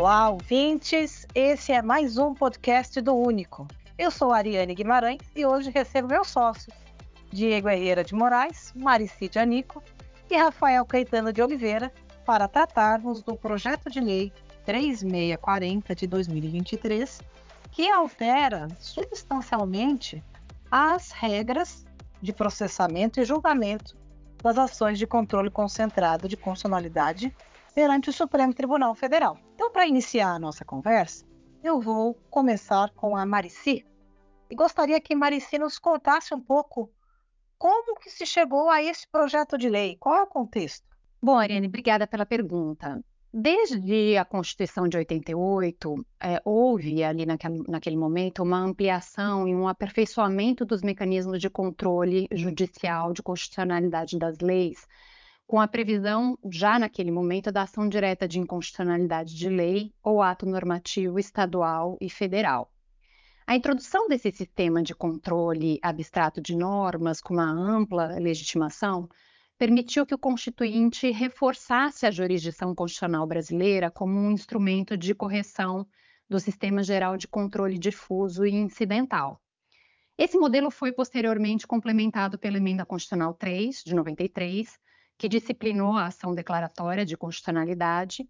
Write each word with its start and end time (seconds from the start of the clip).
Olá, 0.00 0.30
ouvintes! 0.30 1.26
Esse 1.34 1.72
é 1.72 1.82
mais 1.82 2.16
um 2.16 2.32
podcast 2.32 2.98
do 3.02 3.14
Único. 3.14 3.68
Eu 3.98 4.10
sou 4.10 4.32
Ariane 4.32 4.74
Guimarães 4.74 5.20
e 5.36 5.44
hoje 5.44 5.70
recebo 5.70 6.08
meus 6.08 6.28
sócios, 6.28 6.74
Diego 7.30 7.68
Herrera 7.68 8.02
de 8.02 8.14
Moraes, 8.14 8.72
Maricide 8.74 9.38
Anico 9.38 9.82
e 10.30 10.38
Rafael 10.38 10.86
Caetano 10.86 11.34
de 11.34 11.42
Oliveira, 11.42 11.92
para 12.24 12.48
tratarmos 12.48 13.22
do 13.22 13.36
projeto 13.36 13.90
de 13.90 14.00
lei 14.00 14.32
3640 14.64 15.94
de 15.94 16.06
2023, 16.06 17.20
que 17.70 17.90
altera 17.90 18.68
substancialmente 18.78 20.24
as 20.70 21.10
regras 21.10 21.84
de 22.22 22.32
processamento 22.32 23.20
e 23.20 23.24
julgamento 23.26 23.98
das 24.42 24.56
ações 24.56 24.98
de 24.98 25.06
controle 25.06 25.50
concentrado 25.50 26.26
de 26.26 26.38
constitucionalidade 26.38 27.36
perante 27.70 28.10
o 28.10 28.12
Supremo 28.12 28.54
Tribunal 28.54 28.94
Federal. 28.94 29.38
Então, 29.54 29.70
para 29.70 29.86
iniciar 29.86 30.34
a 30.34 30.38
nossa 30.38 30.64
conversa, 30.64 31.24
eu 31.62 31.80
vou 31.80 32.14
começar 32.30 32.90
com 32.90 33.16
a 33.16 33.24
Marici 33.24 33.84
e 34.50 34.54
gostaria 34.54 35.00
que 35.00 35.14
Marici 35.14 35.58
nos 35.58 35.78
contasse 35.78 36.34
um 36.34 36.40
pouco 36.40 36.90
como 37.56 37.94
que 38.00 38.10
se 38.10 38.26
chegou 38.26 38.68
a 38.70 38.82
esse 38.82 39.06
projeto 39.06 39.56
de 39.56 39.68
lei, 39.68 39.96
qual 40.00 40.16
é 40.16 40.22
o 40.22 40.26
contexto? 40.26 40.88
Bom, 41.22 41.38
Ariane, 41.38 41.68
obrigada 41.68 42.06
pela 42.06 42.24
pergunta. 42.24 43.04
Desde 43.32 44.16
a 44.16 44.24
Constituição 44.24 44.88
de 44.88 44.96
88, 44.96 46.06
é, 46.20 46.42
houve 46.44 47.04
ali 47.04 47.24
naquele, 47.24 47.62
naquele, 47.68 47.96
momento 47.96 48.42
uma 48.42 48.58
ampliação 48.58 49.46
e 49.46 49.54
um 49.54 49.68
aperfeiçoamento 49.68 50.64
dos 50.64 50.82
mecanismos 50.82 51.38
de 51.38 51.48
controle 51.48 52.26
judicial 52.32 53.12
de 53.12 53.22
constitucionalidade 53.22 54.18
das 54.18 54.38
leis, 54.38 54.84
com 55.50 55.60
a 55.60 55.66
previsão, 55.66 56.38
já 56.48 56.78
naquele 56.78 57.10
momento, 57.10 57.50
da 57.50 57.62
ação 57.62 57.88
direta 57.88 58.28
de 58.28 58.38
inconstitucionalidade 58.38 59.34
de 59.34 59.48
lei 59.48 59.92
ou 60.00 60.22
ato 60.22 60.46
normativo 60.46 61.18
estadual 61.18 61.98
e 62.00 62.08
federal. 62.08 62.72
A 63.44 63.56
introdução 63.56 64.06
desse 64.06 64.30
sistema 64.30 64.80
de 64.80 64.94
controle 64.94 65.80
abstrato 65.82 66.40
de 66.40 66.54
normas 66.54 67.20
com 67.20 67.34
uma 67.34 67.50
ampla 67.50 68.16
legitimação 68.20 69.08
permitiu 69.58 70.06
que 70.06 70.14
o 70.14 70.18
Constituinte 70.18 71.10
reforçasse 71.10 72.06
a 72.06 72.12
jurisdição 72.12 72.72
constitucional 72.72 73.26
brasileira 73.26 73.90
como 73.90 74.20
um 74.20 74.30
instrumento 74.30 74.96
de 74.96 75.16
correção 75.16 75.84
do 76.28 76.38
sistema 76.38 76.80
geral 76.84 77.16
de 77.16 77.26
controle 77.26 77.76
difuso 77.76 78.46
e 78.46 78.52
incidental. 78.52 79.42
Esse 80.16 80.38
modelo 80.38 80.70
foi 80.70 80.92
posteriormente 80.92 81.66
complementado 81.66 82.38
pela 82.38 82.58
Emenda 82.58 82.86
Constitucional 82.86 83.34
3, 83.34 83.82
de 83.84 83.96
93, 83.96 84.78
que 85.20 85.28
disciplinou 85.28 85.92
a 85.98 86.06
ação 86.06 86.34
declaratória 86.34 87.04
de 87.04 87.14
constitucionalidade, 87.14 88.26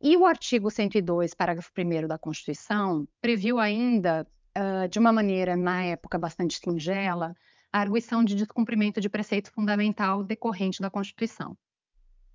e 0.00 0.16
o 0.16 0.24
artigo 0.24 0.70
102, 0.70 1.34
parágrafo 1.34 1.70
1 1.76 2.08
da 2.08 2.16
Constituição, 2.16 3.06
previu 3.20 3.58
ainda, 3.60 4.26
uh, 4.56 4.88
de 4.88 4.98
uma 4.98 5.12
maneira, 5.12 5.54
na 5.56 5.84
época, 5.84 6.18
bastante 6.18 6.58
singela, 6.58 7.34
a 7.70 7.80
arguição 7.80 8.24
de 8.24 8.34
descumprimento 8.34 8.98
de 8.98 9.10
preceito 9.10 9.52
fundamental 9.52 10.24
decorrente 10.24 10.80
da 10.80 10.88
Constituição. 10.88 11.54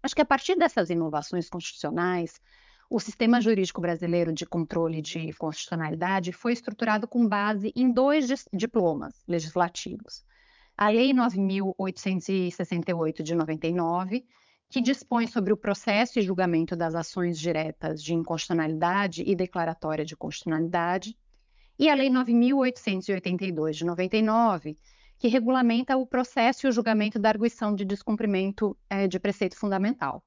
Acho 0.04 0.14
que 0.14 0.22
a 0.22 0.26
partir 0.26 0.56
dessas 0.56 0.92
inovações 0.92 1.50
constitucionais, 1.50 2.40
o 2.92 3.00
sistema 3.00 3.42
jurídico 3.42 3.82
brasileiro 3.82 4.32
de 4.32 4.46
controle 4.46 5.02
de 5.02 5.34
constitucionalidade 5.34 6.32
foi 6.32 6.54
estruturado 6.54 7.08
com 7.08 7.28
base 7.28 7.74
em 7.76 7.92
dois 7.92 8.28
diplomas 8.54 9.24
legislativos. 9.28 10.24
A 10.80 10.90
Lei 10.90 11.12
9.868 11.12 13.24
de 13.24 13.34
99, 13.34 14.24
que 14.70 14.80
dispõe 14.80 15.26
sobre 15.26 15.52
o 15.52 15.58
processo 15.58 16.20
e 16.20 16.22
julgamento 16.22 16.76
das 16.76 16.94
ações 16.94 17.40
diretas 17.40 18.04
de 18.04 18.14
inconstitucionalidade 18.14 19.24
e 19.26 19.36
declaratória 19.36 20.06
de 20.06 20.16
constitucionalidade, 20.16 21.18
e 21.80 21.90
a 21.90 21.96
Lei 21.96 22.12
9.882 22.12 23.72
de 23.72 23.86
99, 23.86 24.78
que 25.18 25.28
regulamenta 25.28 25.98
o 25.98 26.06
processo 26.06 26.68
e 26.68 26.70
o 26.70 26.72
julgamento 26.72 27.18
da 27.18 27.30
arguição 27.30 27.74
de 27.74 27.84
descumprimento 27.84 28.78
é, 28.88 29.08
de 29.08 29.20
preceito 29.20 29.58
fundamental. 29.58 30.24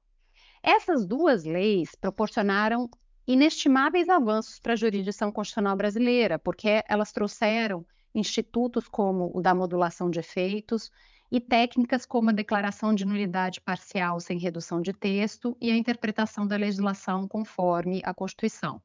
Essas 0.61 1.05
duas 1.05 1.45
leis 1.45 1.95
proporcionaram 1.95 2.89
inestimáveis 3.25 4.09
avanços 4.09 4.59
para 4.59 4.73
a 4.73 4.75
jurisdição 4.75 5.31
constitucional 5.31 5.77
brasileira, 5.77 6.37
porque 6.37 6.83
elas 6.89 7.13
trouxeram 7.13 7.85
institutos 8.13 8.87
como 8.87 9.31
o 9.33 9.41
da 9.41 9.53
modulação 9.55 10.09
de 10.09 10.19
efeitos 10.19 10.91
e 11.31 11.39
técnicas 11.39 12.05
como 12.05 12.29
a 12.29 12.33
declaração 12.33 12.93
de 12.93 13.05
nulidade 13.05 13.61
parcial 13.61 14.19
sem 14.19 14.37
redução 14.37 14.81
de 14.81 14.91
texto 14.91 15.55
e 15.61 15.71
a 15.71 15.77
interpretação 15.77 16.45
da 16.45 16.57
legislação 16.57 17.27
conforme 17.27 18.01
a 18.03 18.13
Constituição. 18.13 18.81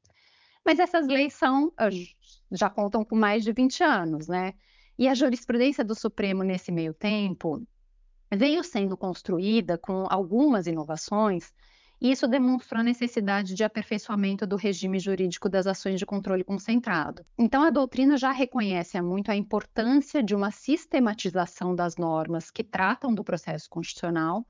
Mas 0.65 0.79
essas 0.79 1.07
leis 1.07 1.35
são 1.35 1.73
ah, 1.77 1.89
já 2.51 2.71
contam 2.71 3.05
com 3.05 3.17
mais 3.17 3.43
de 3.43 3.53
20 3.53 3.83
anos, 3.83 4.29
né? 4.29 4.55
E 4.99 5.09
a 5.09 5.15
jurisprudência 5.15 5.85
do 5.85 5.95
Supremo 5.95 6.43
nesse 6.43 6.73
meio 6.73 6.95
tempo 6.95 7.63
veio 8.33 8.65
sendo 8.65 8.97
construída 8.97 9.77
com 9.77 10.07
algumas 10.09 10.67
inovações, 10.67 11.53
isso 12.01 12.29
demonstrou 12.29 12.81
a 12.81 12.85
necessidade 12.85 13.55
de 13.55 13.65
aperfeiçoamento 13.65 14.47
do 14.47 14.57
regime 14.57 14.99
jurídico 14.99 15.49
das 15.49 15.67
ações 15.67 15.99
de 15.99 16.05
controle 16.05 16.45
concentrado. 16.45 17.25
Então, 17.39 17.63
a 17.63 17.71
doutrina 17.71 18.17
já 18.17 18.33
reconhece 18.33 19.01
muito 19.01 19.31
a 19.31 19.37
importância 19.37 20.23
de 20.23 20.35
uma 20.35 20.51
sistematização 20.51 21.75
das 21.75 21.97
normas 21.97 22.51
que 22.51 22.63
tratam 22.63 23.15
do 23.15 23.25
processo 23.25 23.69
constitucional 23.71 24.47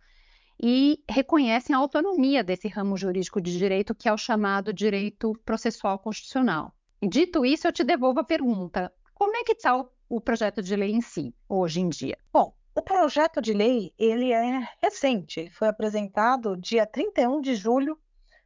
e 0.61 1.03
reconhecem 1.09 1.77
a 1.77 1.79
autonomia 1.79 2.43
desse 2.43 2.67
ramo 2.67 2.97
jurídico 2.97 3.41
de 3.41 3.57
direito, 3.57 3.95
que 3.95 4.09
é 4.09 4.13
o 4.13 4.19
chamado 4.19 4.73
direito 4.73 5.33
processual 5.45 5.99
constitucional. 5.99 6.75
Dito 7.07 7.45
isso, 7.45 7.69
eu 7.69 7.73
te 7.73 7.85
devolvo 7.85 8.21
a 8.21 8.25
pergunta: 8.25 8.91
como 9.15 9.37
é 9.37 9.45
que 9.45 9.53
está 9.53 9.85
o 10.09 10.21
projeto 10.21 10.63
de 10.63 10.75
lei 10.75 10.93
em 10.93 11.01
si, 11.01 11.35
hoje 11.49 11.81
em 11.81 11.89
dia? 11.89 12.17
Bom, 12.33 12.56
o 12.77 12.83
projeto 12.83 13.41
de 13.41 13.55
lei 13.55 13.95
ele 13.99 14.33
é 14.33 14.69
recente, 14.83 15.41
ele 15.41 15.51
foi 15.51 15.67
apresentado 15.67 16.59
dia 16.59 16.87
31 16.87 17.41
de 17.41 17.55
julho 17.55 17.99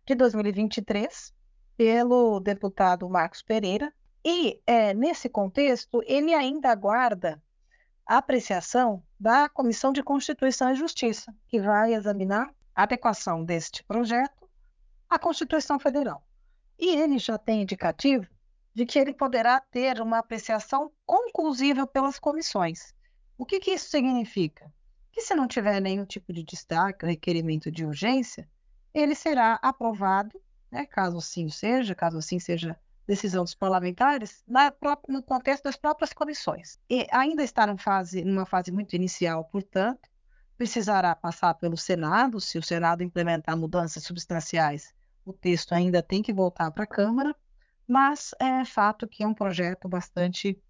de 0.06 0.14
2023 0.14 1.34
pelo 1.76 2.38
deputado 2.38 3.08
Marcos 3.08 3.42
Pereira 3.42 3.92
e 4.24 4.62
é, 4.64 4.94
nesse 4.94 5.28
contexto 5.28 6.00
ele 6.06 6.32
ainda 6.32 6.70
aguarda 6.70 7.42
a 8.06 8.18
apreciação 8.18 9.02
da 9.18 9.48
Comissão 9.48 9.92
de 9.92 10.02
Constituição 10.02 10.70
e 10.70 10.76
Justiça, 10.76 11.34
que 11.48 11.60
vai 11.60 11.94
examinar 11.94 12.54
a 12.72 12.84
adequação 12.84 13.44
deste 13.44 13.82
projeto 13.82 14.48
à 15.08 15.18
Constituição 15.18 15.76
Federal. 15.80 16.24
E 16.78 16.94
ele 16.96 17.18
já 17.18 17.36
tem 17.36 17.62
indicativo 17.62 18.28
de 18.72 18.86
que 18.86 18.96
ele 18.96 19.12
poderá 19.12 19.58
ter 19.58 20.00
uma 20.00 20.18
apreciação 20.18 20.92
conclusiva 21.04 21.84
pelas 21.84 22.18
comissões. 22.18 22.94
O 23.40 23.46
que, 23.46 23.58
que 23.58 23.70
isso 23.70 23.88
significa? 23.88 24.70
Que 25.10 25.22
se 25.22 25.34
não 25.34 25.48
tiver 25.48 25.80
nenhum 25.80 26.04
tipo 26.04 26.30
de 26.30 26.44
destaque 26.44 27.06
requerimento 27.06 27.72
de 27.72 27.86
urgência, 27.86 28.46
ele 28.92 29.14
será 29.14 29.58
aprovado, 29.62 30.38
né, 30.70 30.84
caso 30.84 31.16
assim 31.16 31.48
seja, 31.48 31.94
caso 31.94 32.18
assim 32.18 32.38
seja 32.38 32.78
decisão 33.06 33.42
dos 33.42 33.54
parlamentares, 33.54 34.44
na, 34.46 34.70
no 35.08 35.22
contexto 35.22 35.64
das 35.64 35.78
próprias 35.78 36.12
comissões. 36.12 36.78
E 36.90 37.06
ainda 37.10 37.42
está 37.42 37.66
em 37.66 37.78
fase, 37.78 38.22
numa 38.22 38.44
fase 38.44 38.70
muito 38.70 38.94
inicial, 38.94 39.42
portanto, 39.46 40.06
precisará 40.58 41.16
passar 41.16 41.54
pelo 41.54 41.78
Senado, 41.78 42.42
se 42.42 42.58
o 42.58 42.62
Senado 42.62 43.02
implementar 43.02 43.56
mudanças 43.56 44.02
substanciais, 44.02 44.92
o 45.24 45.32
texto 45.32 45.72
ainda 45.72 46.02
tem 46.02 46.22
que 46.22 46.30
voltar 46.30 46.70
para 46.72 46.84
a 46.84 46.86
Câmara, 46.86 47.34
mas 47.88 48.34
é 48.38 48.66
fato 48.66 49.08
que 49.08 49.22
é 49.22 49.26
um 49.26 49.32
projeto 49.32 49.88
bastante 49.88 50.62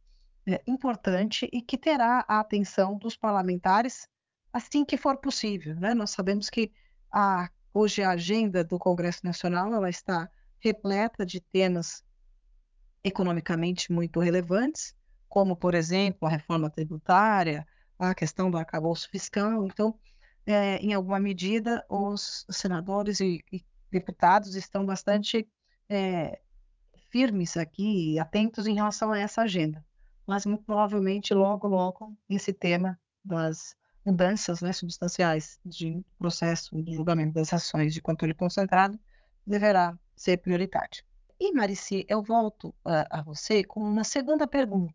é, 0.46 0.62
importante 0.66 1.48
e 1.52 1.60
que 1.60 1.76
terá 1.78 2.24
a 2.28 2.40
atenção 2.40 2.96
dos 2.96 3.16
parlamentares 3.16 4.08
assim 4.52 4.84
que 4.84 4.96
for 4.96 5.16
possível. 5.18 5.74
Né? 5.76 5.94
Nós 5.94 6.10
sabemos 6.10 6.50
que 6.50 6.72
a, 7.12 7.48
hoje 7.72 8.02
a 8.02 8.10
agenda 8.10 8.64
do 8.64 8.78
Congresso 8.78 9.20
Nacional 9.24 9.72
ela 9.72 9.88
está 9.88 10.28
repleta 10.58 11.24
de 11.24 11.40
temas 11.40 12.04
economicamente 13.02 13.90
muito 13.92 14.20
relevantes, 14.20 14.94
como, 15.28 15.56
por 15.56 15.74
exemplo, 15.74 16.26
a 16.26 16.30
reforma 16.30 16.68
tributária, 16.68 17.66
a 17.98 18.14
questão 18.14 18.50
do 18.50 18.58
arcabouço 18.58 19.08
fiscal. 19.08 19.64
Então, 19.66 19.98
é, 20.46 20.76
em 20.76 20.92
alguma 20.92 21.20
medida, 21.20 21.84
os 21.88 22.44
senadores 22.50 23.20
e, 23.20 23.42
e 23.52 23.64
deputados 23.90 24.54
estão 24.54 24.84
bastante 24.84 25.48
é, 25.88 26.40
firmes 27.10 27.56
aqui, 27.56 28.18
atentos 28.18 28.66
em 28.66 28.74
relação 28.74 29.12
a 29.12 29.18
essa 29.18 29.42
agenda. 29.42 29.84
Mas 30.30 30.46
muito 30.46 30.62
provavelmente 30.62 31.34
logo, 31.34 31.66
logo, 31.66 32.16
esse 32.28 32.52
tema 32.52 32.96
das 33.24 33.74
mudanças 34.06 34.62
né, 34.62 34.72
substanciais 34.72 35.58
de 35.66 36.04
processo 36.16 36.80
de 36.80 36.94
julgamento 36.94 37.32
das 37.32 37.52
ações 37.52 37.92
de 37.92 38.00
controle 38.00 38.32
concentrado 38.32 38.96
deverá 39.44 39.98
ser 40.14 40.36
prioritário. 40.36 41.02
E, 41.40 41.52
Marici, 41.52 42.06
eu 42.08 42.22
volto 42.22 42.68
uh, 42.68 43.10
a 43.10 43.22
você 43.22 43.64
com 43.64 43.80
uma 43.80 44.04
segunda 44.04 44.46
pergunta. 44.46 44.94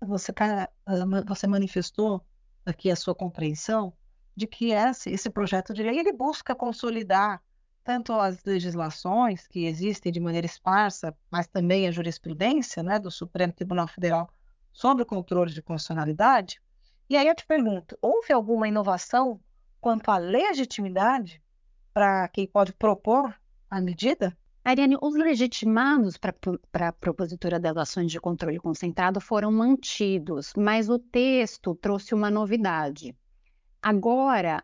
Você, 0.00 0.32
tá, 0.32 0.68
uh, 0.88 1.26
você 1.26 1.48
manifestou 1.48 2.24
aqui 2.64 2.88
a 2.88 2.94
sua 2.94 3.16
compreensão 3.16 3.92
de 4.36 4.46
que 4.46 4.70
esse, 4.70 5.10
esse 5.10 5.28
projeto 5.28 5.74
de 5.74 5.82
lei 5.82 5.98
ele 5.98 6.12
busca 6.12 6.54
consolidar 6.54 7.42
tanto 7.82 8.12
as 8.12 8.44
legislações 8.44 9.44
que 9.48 9.66
existem 9.66 10.12
de 10.12 10.20
maneira 10.20 10.46
esparsa, 10.46 11.12
mas 11.28 11.48
também 11.48 11.88
a 11.88 11.90
jurisprudência 11.90 12.80
né, 12.80 13.00
do 13.00 13.10
Supremo 13.10 13.52
Tribunal 13.52 13.88
Federal 13.88 14.30
sobre 14.72 15.02
o 15.02 15.06
controle 15.06 15.52
de 15.52 15.62
constitucionalidade. 15.62 16.60
E 17.08 17.16
aí 17.16 17.26
eu 17.26 17.34
te 17.34 17.46
pergunto: 17.46 17.98
houve 18.00 18.32
alguma 18.32 18.68
inovação 18.68 19.40
quanto 19.80 20.10
à 20.10 20.18
legitimidade 20.18 21.42
para 21.92 22.28
quem 22.28 22.46
pode 22.46 22.72
propor 22.72 23.34
a 23.70 23.80
medida? 23.80 24.36
Ariane, 24.64 24.98
os 25.00 25.14
legitimados 25.14 26.18
para 26.18 26.88
a 26.88 26.92
propositura 26.92 27.58
das 27.58 27.76
ações 27.76 28.12
de 28.12 28.20
controle 28.20 28.58
concentrado 28.58 29.18
foram 29.18 29.50
mantidos, 29.50 30.52
mas 30.54 30.90
o 30.90 30.98
texto 30.98 31.74
trouxe 31.74 32.14
uma 32.14 32.30
novidade. 32.30 33.16
Agora, 33.80 34.62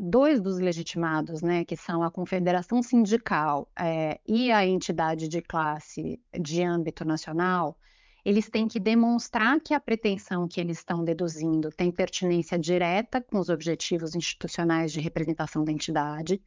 dois 0.00 0.40
dos 0.40 0.58
legitimados, 0.58 1.40
né, 1.40 1.64
que 1.64 1.76
são 1.76 2.02
a 2.02 2.10
Confederação 2.10 2.82
Sindical 2.82 3.70
é, 3.78 4.20
e 4.26 4.52
a 4.52 4.66
entidade 4.66 5.28
de 5.28 5.40
classe 5.40 6.20
de 6.38 6.62
âmbito 6.62 7.04
nacional, 7.04 7.78
eles 8.24 8.48
têm 8.48 8.68
que 8.68 8.78
demonstrar 8.78 9.60
que 9.60 9.74
a 9.74 9.80
pretensão 9.80 10.46
que 10.46 10.60
eles 10.60 10.78
estão 10.78 11.04
deduzindo 11.04 11.70
tem 11.70 11.90
pertinência 11.90 12.58
direta 12.58 13.20
com 13.20 13.38
os 13.38 13.48
objetivos 13.48 14.14
institucionais 14.14 14.92
de 14.92 15.00
representação 15.00 15.64
da 15.64 15.72
entidade, 15.72 16.40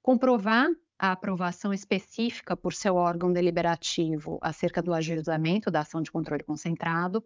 comprovar 0.00 0.68
a 0.98 1.12
aprovação 1.12 1.72
específica 1.72 2.56
por 2.56 2.72
seu 2.72 2.96
órgão 2.96 3.32
deliberativo 3.32 4.38
acerca 4.40 4.82
do 4.82 4.92
ajuizamento 4.92 5.70
da 5.70 5.80
ação 5.80 6.02
de 6.02 6.10
controle 6.10 6.42
concentrado 6.42 7.24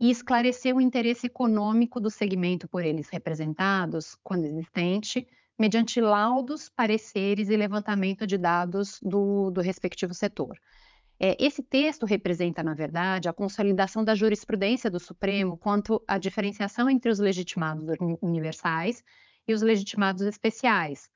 e 0.00 0.10
esclarecer 0.10 0.74
o 0.74 0.80
interesse 0.80 1.26
econômico 1.26 2.00
do 2.00 2.10
segmento 2.10 2.68
por 2.68 2.84
eles 2.84 3.08
representados, 3.08 4.16
quando 4.22 4.46
existente, 4.46 5.26
mediante 5.58 6.00
laudos, 6.00 6.68
pareceres 6.68 7.48
e 7.48 7.56
levantamento 7.56 8.26
de 8.26 8.36
dados 8.36 8.98
do, 9.02 9.50
do 9.50 9.60
respectivo 9.60 10.12
setor. 10.12 10.58
É, 11.24 11.36
esse 11.38 11.62
texto 11.62 12.04
representa, 12.04 12.64
na 12.64 12.74
verdade, 12.74 13.28
a 13.28 13.32
consolidação 13.32 14.02
da 14.02 14.12
jurisprudência 14.12 14.90
do 14.90 14.98
Supremo 14.98 15.56
quanto 15.56 16.02
à 16.08 16.18
diferenciação 16.18 16.90
entre 16.90 17.12
os 17.12 17.20
legitimados 17.20 17.84
universais 18.20 19.04
e 19.46 19.54
os 19.54 19.62
legitimados 19.62 20.22
especiais, 20.22 21.08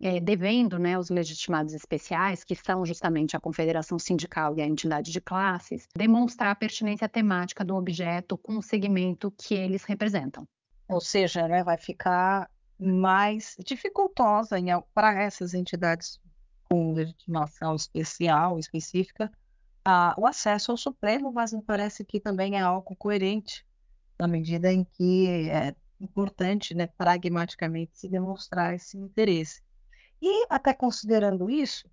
é, 0.00 0.18
devendo 0.18 0.78
né, 0.78 0.98
os 0.98 1.10
legitimados 1.10 1.74
especiais, 1.74 2.42
que 2.42 2.56
são 2.56 2.86
justamente 2.86 3.36
a 3.36 3.40
confederação 3.40 3.98
sindical 3.98 4.56
e 4.56 4.62
a 4.62 4.66
entidade 4.66 5.12
de 5.12 5.20
classes, 5.20 5.86
demonstrar 5.94 6.52
a 6.52 6.54
pertinência 6.54 7.06
temática 7.06 7.62
do 7.62 7.76
objeto 7.76 8.38
com 8.38 8.56
o 8.56 8.62
segmento 8.62 9.30
que 9.30 9.54
eles 9.54 9.84
representam. 9.84 10.48
Ou 10.88 11.02
seja, 11.02 11.46
né, 11.46 11.62
vai 11.62 11.76
ficar 11.76 12.48
mais 12.78 13.56
dificultosa 13.62 14.56
para 14.94 15.22
essas 15.22 15.52
entidades 15.52 16.18
com 16.64 16.94
legitimação 16.94 17.74
especial, 17.74 18.58
específica, 18.58 19.30
o 20.16 20.26
acesso 20.26 20.70
ao 20.70 20.76
Supremo, 20.76 21.32
mas 21.32 21.52
me 21.52 21.62
parece 21.62 22.04
que 22.04 22.20
também 22.20 22.56
é 22.56 22.60
algo 22.60 22.94
coerente, 22.96 23.64
na 24.18 24.26
medida 24.26 24.72
em 24.72 24.84
que 24.84 25.28
é 25.28 25.74
importante, 26.00 26.74
né, 26.74 26.86
pragmaticamente, 26.86 27.98
se 27.98 28.08
demonstrar 28.08 28.74
esse 28.74 28.96
interesse. 28.96 29.62
E, 30.20 30.46
até 30.48 30.72
considerando 30.74 31.50
isso, 31.50 31.88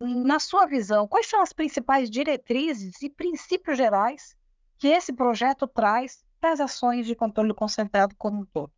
na 0.00 0.38
sua 0.38 0.66
visão, 0.66 1.08
quais 1.08 1.26
são 1.26 1.40
as 1.40 1.52
principais 1.52 2.10
diretrizes 2.10 3.02
e 3.02 3.08
princípios 3.08 3.76
gerais 3.76 4.36
que 4.78 4.88
esse 4.88 5.12
projeto 5.12 5.66
traz 5.66 6.24
para 6.40 6.52
as 6.52 6.60
ações 6.60 7.06
de 7.06 7.14
controle 7.14 7.54
concentrado 7.54 8.14
como 8.16 8.42
um 8.42 8.44
todo? 8.44 8.70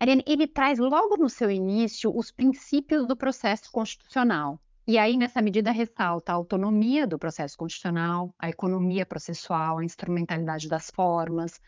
Ariane, 0.00 0.24
ele 0.26 0.46
traz 0.46 0.78
logo 0.78 1.16
no 1.16 1.30
seu 1.30 1.50
início 1.50 2.14
os 2.14 2.30
princípios 2.30 3.06
do 3.06 3.16
processo 3.16 3.70
constitucional. 3.70 4.60
E 4.86 4.98
aí, 4.98 5.16
nessa 5.16 5.40
medida, 5.40 5.70
ressalta 5.70 6.32
a 6.32 6.34
autonomia 6.34 7.06
do 7.06 7.18
processo 7.18 7.56
constitucional, 7.56 8.34
a 8.38 8.50
economia 8.50 9.06
processual, 9.06 9.78
a 9.78 9.84
instrumentalidade 9.84 10.68
das 10.68 10.90
formas, 10.90 11.58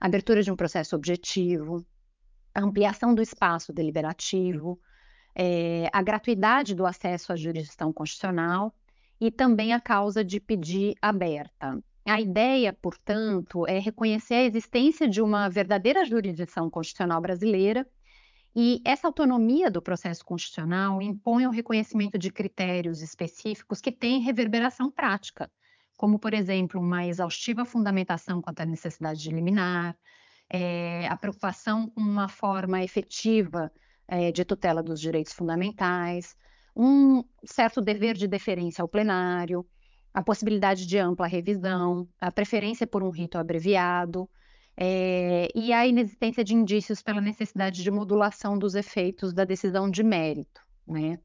a 0.00 0.06
abertura 0.06 0.42
de 0.42 0.50
um 0.50 0.56
processo 0.56 0.96
objetivo, 0.96 1.84
a 2.54 2.62
ampliação 2.62 3.14
do 3.14 3.20
espaço 3.20 3.74
deliberativo, 3.74 4.80
é, 5.34 5.88
a 5.92 6.02
gratuidade 6.02 6.74
do 6.74 6.86
acesso 6.86 7.32
à 7.32 7.36
jurisdição 7.36 7.92
constitucional 7.92 8.74
e 9.20 9.30
também 9.30 9.74
a 9.74 9.80
causa 9.80 10.24
de 10.24 10.40
pedir 10.40 10.94
aberta. 11.00 11.78
A 12.06 12.20
ideia, 12.20 12.72
portanto, 12.72 13.66
é 13.68 13.78
reconhecer 13.78 14.34
a 14.34 14.44
existência 14.44 15.06
de 15.06 15.20
uma 15.20 15.48
verdadeira 15.48 16.04
jurisdição 16.06 16.70
constitucional 16.70 17.20
brasileira 17.20 17.86
e 18.54 18.82
essa 18.84 19.06
autonomia 19.06 19.70
do 19.70 19.80
processo 19.80 20.24
constitucional 20.24 21.00
impõe 21.00 21.46
o 21.46 21.50
reconhecimento 21.50 22.18
de 22.18 22.30
critérios 22.30 23.00
específicos 23.00 23.80
que 23.80 23.90
têm 23.90 24.20
reverberação 24.20 24.90
prática, 24.90 25.50
como, 25.96 26.18
por 26.18 26.34
exemplo, 26.34 26.80
uma 26.80 27.06
exaustiva 27.06 27.64
fundamentação 27.64 28.42
quanto 28.42 28.60
à 28.60 28.66
necessidade 28.66 29.20
de 29.20 29.30
liminar, 29.30 29.96
é, 30.50 31.06
a 31.08 31.16
preocupação 31.16 31.88
com 31.88 32.00
uma 32.00 32.28
forma 32.28 32.82
efetiva 32.82 33.72
é, 34.06 34.30
de 34.30 34.44
tutela 34.44 34.82
dos 34.82 35.00
direitos 35.00 35.32
fundamentais, 35.32 36.36
um 36.76 37.24
certo 37.44 37.80
dever 37.80 38.14
de 38.14 38.28
deferência 38.28 38.82
ao 38.82 38.88
plenário, 38.88 39.66
a 40.12 40.22
possibilidade 40.22 40.86
de 40.86 40.98
ampla 40.98 41.26
revisão, 41.26 42.06
a 42.20 42.30
preferência 42.30 42.86
por 42.86 43.02
um 43.02 43.08
rito 43.08 43.38
abreviado, 43.38 44.28
é, 44.76 45.48
e 45.54 45.72
a 45.72 45.86
inexistência 45.86 46.42
de 46.42 46.54
indícios 46.54 47.02
pela 47.02 47.20
necessidade 47.20 47.82
de 47.82 47.90
modulação 47.90 48.58
dos 48.58 48.74
efeitos 48.74 49.32
da 49.32 49.44
decisão 49.44 49.90
de 49.90 50.02
mérito. 50.02 50.60
Né? 50.86 51.18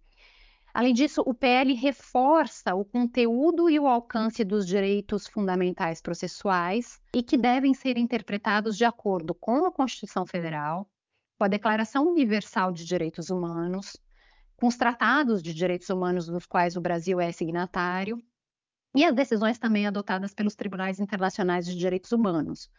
Além 0.74 0.94
disso, 0.94 1.24
o 1.26 1.34
PL 1.34 1.74
reforça 1.74 2.76
o 2.76 2.86
conteúdo 2.86 3.70
e 3.70 3.80
o 3.80 3.88
alcance 3.88 4.44
dos 4.44 4.68
direitos 4.68 5.26
fundamentais 5.26 6.02
processuais 6.02 7.02
e 7.14 7.24
que 7.24 7.38
devem 7.38 7.74
ser 7.74 7.98
interpretados 7.98 8.78
de 8.78 8.86
acordo 8.86 9.34
com 9.34 9.66
a 9.66 9.72
Constituição 9.72 10.26
Federal, 10.26 10.88
com 11.38 11.46
a 11.46 11.48
Declaração 11.48 12.08
Universal 12.08 12.72
de 12.72 12.86
Direitos 12.86 13.30
Humanos, 13.30 13.98
com 14.56 14.68
os 14.68 14.78
tratados 14.78 15.42
de 15.42 15.54
direitos 15.54 15.90
humanos 15.90 16.28
dos 16.28 16.46
quais 16.46 16.76
o 16.76 16.82
Brasil 16.82 17.20
é 17.20 17.32
signatário, 17.32 18.22
e 18.96 19.04
as 19.04 19.16
decisões 19.16 19.60
também 19.60 19.86
adotadas 19.86 20.34
pelos 20.34 20.56
tribunais 20.56 21.00
internacionais 21.00 21.66
de 21.66 21.76
direitos 21.76 22.12
humanos. 22.12 22.70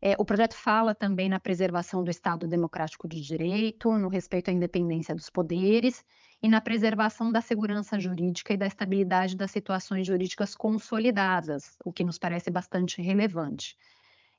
É, 0.00 0.14
o 0.18 0.24
projeto 0.24 0.54
fala 0.54 0.94
também 0.94 1.28
na 1.28 1.40
preservação 1.40 2.04
do 2.04 2.10
Estado 2.10 2.46
democrático 2.46 3.08
de 3.08 3.20
direito, 3.20 3.90
no 3.98 4.08
respeito 4.08 4.48
à 4.48 4.52
independência 4.52 5.14
dos 5.14 5.28
poderes 5.28 6.04
e 6.40 6.48
na 6.48 6.60
preservação 6.60 7.32
da 7.32 7.40
segurança 7.40 7.98
jurídica 7.98 8.54
e 8.54 8.56
da 8.56 8.66
estabilidade 8.66 9.36
das 9.36 9.50
situações 9.50 10.06
jurídicas 10.06 10.54
consolidadas, 10.54 11.76
o 11.84 11.92
que 11.92 12.04
nos 12.04 12.16
parece 12.16 12.50
bastante 12.50 13.02
relevante. 13.02 13.76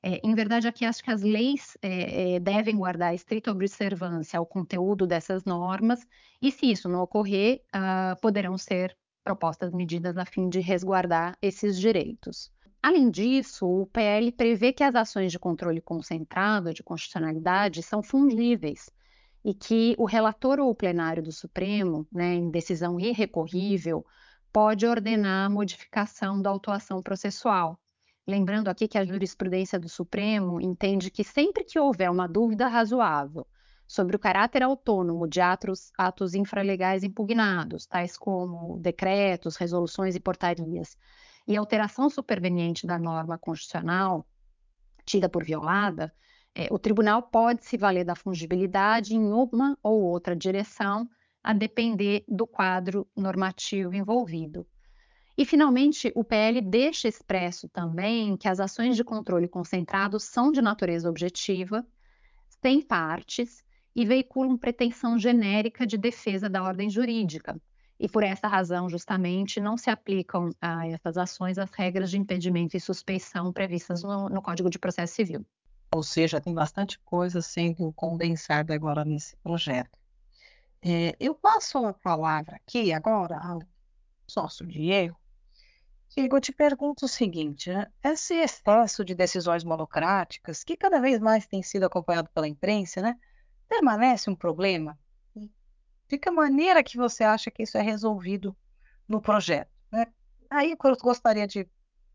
É, 0.02 0.18
em 0.26 0.34
verdade, 0.34 0.66
aqui 0.66 0.86
acho 0.86 1.04
que 1.04 1.10
as 1.10 1.20
leis 1.20 1.76
é, 1.82 2.36
é, 2.36 2.40
devem 2.40 2.74
guardar 2.74 3.14
estrita 3.14 3.50
observância 3.50 4.38
ao 4.38 4.46
conteúdo 4.46 5.06
dessas 5.06 5.44
normas, 5.44 6.06
e 6.40 6.50
se 6.50 6.70
isso 6.70 6.88
não 6.88 7.00
ocorrer, 7.02 7.62
uh, 7.74 8.18
poderão 8.20 8.56
ser 8.56 8.96
propostas 9.22 9.74
medidas 9.74 10.16
a 10.16 10.24
fim 10.24 10.48
de 10.48 10.60
resguardar 10.60 11.36
esses 11.42 11.78
direitos. 11.78 12.50
Além 12.82 13.10
disso, 13.10 13.66
o 13.66 13.86
PL 13.86 14.32
prevê 14.32 14.72
que 14.72 14.82
as 14.82 14.94
ações 14.94 15.32
de 15.32 15.38
controle 15.38 15.80
concentrado 15.80 16.72
de 16.72 16.82
constitucionalidade 16.82 17.82
são 17.82 18.02
fungíveis 18.02 18.90
e 19.44 19.54
que 19.54 19.94
o 19.98 20.04
relator 20.04 20.58
ou 20.60 20.70
o 20.70 20.74
plenário 20.74 21.22
do 21.22 21.32
Supremo, 21.32 22.06
né, 22.12 22.34
em 22.34 22.50
decisão 22.50 22.98
irrecorrível, 22.98 24.04
pode 24.52 24.86
ordenar 24.86 25.46
a 25.46 25.50
modificação 25.50 26.40
da 26.40 26.50
autuação 26.50 27.02
processual, 27.02 27.78
Lembrando 28.30 28.68
aqui 28.68 28.86
que 28.86 28.96
a 28.96 29.04
jurisprudência 29.04 29.76
do 29.76 29.88
Supremo 29.88 30.60
entende 30.60 31.10
que 31.10 31.24
sempre 31.24 31.64
que 31.64 31.80
houver 31.80 32.08
uma 32.08 32.28
dúvida 32.28 32.68
razoável 32.68 33.44
sobre 33.88 34.14
o 34.14 34.20
caráter 34.20 34.62
autônomo 34.62 35.26
de 35.26 35.40
atos, 35.40 35.90
atos 35.98 36.32
infralegais 36.34 37.02
impugnados, 37.02 37.86
tais 37.86 38.16
como 38.16 38.78
decretos, 38.78 39.56
resoluções 39.56 40.14
e 40.14 40.20
portarias, 40.20 40.96
e 41.50 41.56
alteração 41.56 42.08
superveniente 42.08 42.86
da 42.86 42.96
norma 42.96 43.36
constitucional 43.36 44.24
tida 45.04 45.28
por 45.28 45.44
violada, 45.44 46.14
é, 46.54 46.68
o 46.70 46.78
tribunal 46.78 47.22
pode 47.22 47.64
se 47.64 47.76
valer 47.76 48.04
da 48.04 48.14
fungibilidade 48.14 49.16
em 49.16 49.32
uma 49.32 49.76
ou 49.82 50.00
outra 50.00 50.36
direção, 50.36 51.08
a 51.42 51.52
depender 51.52 52.24
do 52.28 52.46
quadro 52.46 53.08
normativo 53.16 53.94
envolvido. 53.94 54.64
E, 55.36 55.44
finalmente, 55.44 56.12
o 56.14 56.22
PL 56.22 56.60
deixa 56.60 57.08
expresso 57.08 57.68
também 57.68 58.36
que 58.36 58.46
as 58.46 58.60
ações 58.60 58.94
de 58.94 59.02
controle 59.02 59.48
concentrado 59.48 60.20
são 60.20 60.52
de 60.52 60.62
natureza 60.62 61.08
objetiva, 61.08 61.84
sem 62.62 62.80
partes 62.80 63.64
e 63.96 64.04
veiculam 64.04 64.56
pretensão 64.56 65.18
genérica 65.18 65.84
de 65.84 65.96
defesa 65.96 66.48
da 66.48 66.62
ordem 66.62 66.88
jurídica. 66.88 67.60
E 68.02 68.08
por 68.08 68.22
essa 68.22 68.48
razão, 68.48 68.88
justamente, 68.88 69.60
não 69.60 69.76
se 69.76 69.90
aplicam 69.90 70.50
a 70.58 70.88
essas 70.88 71.18
ações 71.18 71.58
as 71.58 71.70
regras 71.70 72.10
de 72.10 72.16
impedimento 72.16 72.74
e 72.74 72.80
suspeição 72.80 73.52
previstas 73.52 74.02
no, 74.02 74.26
no 74.30 74.40
Código 74.40 74.70
de 74.70 74.78
Processo 74.78 75.14
Civil. 75.14 75.44
Ou 75.94 76.02
seja, 76.02 76.40
tem 76.40 76.54
bastante 76.54 76.98
coisa 77.00 77.42
sendo 77.42 77.92
condensada 77.92 78.74
agora 78.74 79.04
nesse 79.04 79.36
projeto. 79.36 79.98
É, 80.80 81.14
eu 81.20 81.34
passo 81.34 81.84
a 81.84 81.92
palavra 81.92 82.56
aqui 82.56 82.90
agora 82.90 83.36
ao 83.36 83.60
sócio 84.26 84.66
Diego. 84.66 85.14
Diego, 86.08 86.36
eu 86.36 86.40
te 86.40 86.52
pergunto 86.52 87.04
o 87.04 87.08
seguinte: 87.08 87.70
né? 87.70 87.86
esse 88.02 88.32
excesso 88.32 89.04
de 89.04 89.14
decisões 89.14 89.62
monocráticas, 89.62 90.64
que 90.64 90.74
cada 90.74 91.02
vez 91.02 91.20
mais 91.20 91.46
tem 91.46 91.62
sido 91.62 91.84
acompanhado 91.84 92.30
pela 92.32 92.48
imprensa, 92.48 93.02
né, 93.02 93.14
permanece 93.68 94.30
um 94.30 94.34
problema? 94.34 94.98
De 96.10 96.18
que 96.18 96.28
maneira 96.28 96.82
que 96.82 96.96
você 96.96 97.22
acha 97.22 97.52
que 97.52 97.62
isso 97.62 97.78
é 97.78 97.82
resolvido 97.82 98.56
no 99.08 99.22
projeto? 99.22 99.70
Né? 99.92 100.08
Aí 100.50 100.72
eu 100.72 100.96
gostaria 100.96 101.46
de 101.46 101.68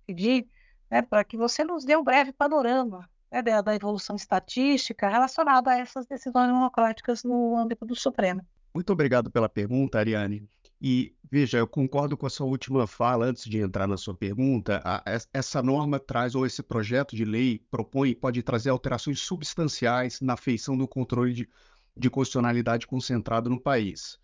pedir 0.05 0.49
né, 0.91 1.01
para 1.01 1.23
que 1.23 1.37
você 1.37 1.63
nos 1.63 1.85
dê 1.85 1.95
um 1.95 2.03
breve 2.03 2.33
panorama 2.33 3.09
né, 3.31 3.41
da, 3.41 3.61
da 3.61 3.73
evolução 3.73 4.17
estatística 4.17 5.07
relacionada 5.07 5.71
a 5.71 5.77
essas 5.79 6.05
decisões 6.05 6.51
monocráticas 6.51 7.23
no 7.23 7.57
âmbito 7.57 7.85
do 7.85 7.95
Supremo. 7.95 8.45
Muito 8.73 8.91
obrigado 8.91 9.31
pela 9.31 9.47
pergunta, 9.47 9.97
Ariane. 9.97 10.45
E 10.81 11.15
veja, 11.31 11.57
eu 11.57 11.67
concordo 11.67 12.17
com 12.17 12.25
a 12.25 12.29
sua 12.29 12.45
última 12.45 12.85
fala 12.85 13.27
antes 13.27 13.45
de 13.45 13.59
entrar 13.59 13.87
na 13.87 13.95
sua 13.95 14.13
pergunta. 14.13 14.81
A, 14.83 15.01
essa 15.33 15.63
norma 15.63 16.01
traz, 16.01 16.35
ou 16.35 16.45
esse 16.45 16.61
projeto 16.61 17.15
de 17.15 17.23
lei 17.23 17.61
propõe, 17.71 18.13
pode 18.13 18.43
trazer 18.43 18.71
alterações 18.71 19.21
substanciais 19.21 20.19
na 20.19 20.35
feição 20.35 20.77
do 20.77 20.85
controle 20.85 21.33
de, 21.33 21.49
de 21.95 22.09
constitucionalidade 22.09 22.87
concentrado 22.87 23.49
no 23.49 23.59
país. 23.59 24.19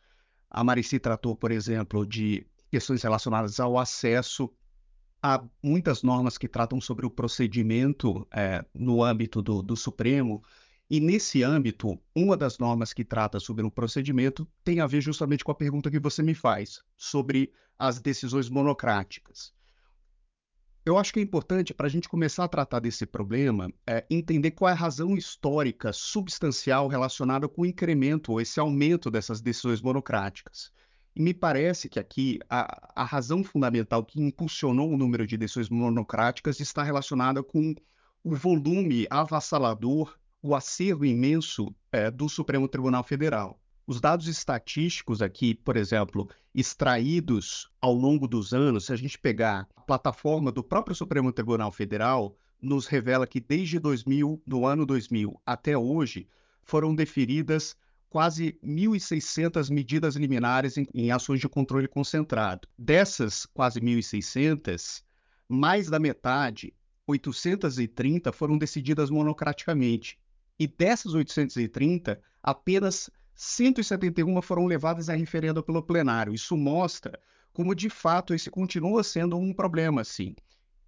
A 0.49 0.63
Marici 0.63 0.99
tratou, 0.99 1.35
por 1.35 1.51
exemplo, 1.51 2.05
de 2.05 2.45
questões 2.69 3.01
relacionadas 3.01 3.59
ao 3.59 3.77
acesso 3.77 4.51
há 5.21 5.43
muitas 5.61 6.01
normas 6.01 6.37
que 6.37 6.47
tratam 6.47 6.81
sobre 6.81 7.05
o 7.05 7.09
procedimento 7.09 8.27
é, 8.31 8.65
no 8.73 9.03
âmbito 9.03 9.41
do, 9.41 9.61
do, 9.61 9.75
Supremo, 9.75 10.43
e 10.89 10.99
nesse 10.99 11.43
âmbito, 11.43 11.97
uma 12.13 12.35
das 12.35 12.57
normas 12.57 12.91
que 12.91 13.05
trata 13.05 13.39
sobre 13.39 13.63
o 13.63 13.71
procedimento 13.71 14.47
tem 14.63 14.79
a 14.81 14.87
ver 14.87 14.99
justamente 14.99 15.43
com 15.43 15.51
a 15.51 15.55
pergunta 15.55 15.91
que 15.91 15.99
você 15.99 16.21
me 16.23 16.33
faz 16.33 16.81
sobre 16.97 17.53
as 17.77 17.99
decisões 17.99 18.49
monocráticas. 18.49 19.53
Eu 20.83 20.97
acho 20.97 21.13
que 21.13 21.19
é 21.19 21.23
importante, 21.23 21.75
para 21.75 21.85
a 21.85 21.89
gente 21.89 22.09
começar 22.09 22.43
a 22.43 22.47
tratar 22.47 22.79
desse 22.79 23.05
problema, 23.05 23.71
é, 23.85 24.03
entender 24.09 24.49
qual 24.49 24.67
é 24.67 24.71
a 24.71 24.75
razão 24.75 25.15
histórica 25.15 25.93
substancial 25.93 26.87
relacionada 26.87 27.47
com 27.47 27.61
o 27.61 27.65
incremento 27.67 28.31
ou 28.31 28.41
esse 28.41 28.59
aumento 28.59 29.11
dessas 29.11 29.41
decisões 29.41 29.79
monocráticas. 29.79 30.71
E 31.15 31.21
me 31.21 31.35
parece 31.35 31.87
que 31.87 31.99
aqui 31.99 32.39
a, 32.49 32.93
a 32.95 33.03
razão 33.03 33.43
fundamental 33.43 34.03
que 34.03 34.19
impulsionou 34.19 34.89
o 34.91 34.97
número 34.97 35.27
de 35.27 35.37
decisões 35.37 35.69
monocráticas 35.69 36.59
está 36.59 36.81
relacionada 36.81 37.43
com 37.43 37.75
o 38.23 38.35
volume 38.35 39.05
avassalador, 39.07 40.17
o 40.41 40.55
acervo 40.55 41.05
imenso 41.05 41.75
é, 41.91 42.09
do 42.09 42.27
Supremo 42.27 42.67
Tribunal 42.67 43.03
Federal. 43.03 43.60
Os 43.91 43.99
dados 43.99 44.29
estatísticos 44.29 45.21
aqui, 45.21 45.53
por 45.53 45.75
exemplo, 45.75 46.29
extraídos 46.55 47.69
ao 47.81 47.93
longo 47.93 48.25
dos 48.25 48.53
anos, 48.53 48.85
se 48.85 48.93
a 48.93 48.95
gente 48.95 49.19
pegar 49.19 49.67
a 49.75 49.81
plataforma 49.81 50.49
do 50.49 50.63
próprio 50.63 50.95
Supremo 50.95 51.29
Tribunal 51.29 51.73
Federal, 51.73 52.33
nos 52.61 52.87
revela 52.87 53.27
que 53.27 53.41
desde 53.41 53.79
2000, 53.79 54.41
do 54.47 54.65
ano 54.65 54.85
2000 54.85 55.37
até 55.45 55.77
hoje, 55.77 56.25
foram 56.63 56.95
deferidas 56.95 57.75
quase 58.09 58.57
1.600 58.63 59.69
medidas 59.69 60.15
liminares 60.15 60.77
em, 60.77 60.87
em, 60.93 61.11
ações 61.11 61.41
de 61.41 61.49
controle 61.49 61.89
concentrado. 61.89 62.69
Dessas 62.77 63.45
quase 63.45 63.81
1.600, 63.81 65.03
mais 65.49 65.89
da 65.89 65.99
metade, 65.99 66.73
830, 67.05 68.31
foram 68.31 68.57
decididas 68.57 69.09
monocraticamente. 69.09 70.17
E 70.57 70.65
dessas 70.65 71.13
830, 71.13 72.21
apenas 72.41 73.09
171 73.35 74.41
foram 74.41 74.65
levadas 74.65 75.09
a 75.09 75.15
referendo 75.15 75.63
pelo 75.63 75.83
plenário. 75.83 76.33
Isso 76.33 76.55
mostra 76.55 77.19
como, 77.53 77.75
de 77.75 77.89
fato, 77.89 78.33
esse 78.33 78.49
continua 78.49 79.03
sendo 79.03 79.37
um 79.37 79.53
problema, 79.53 80.03
sim. 80.03 80.35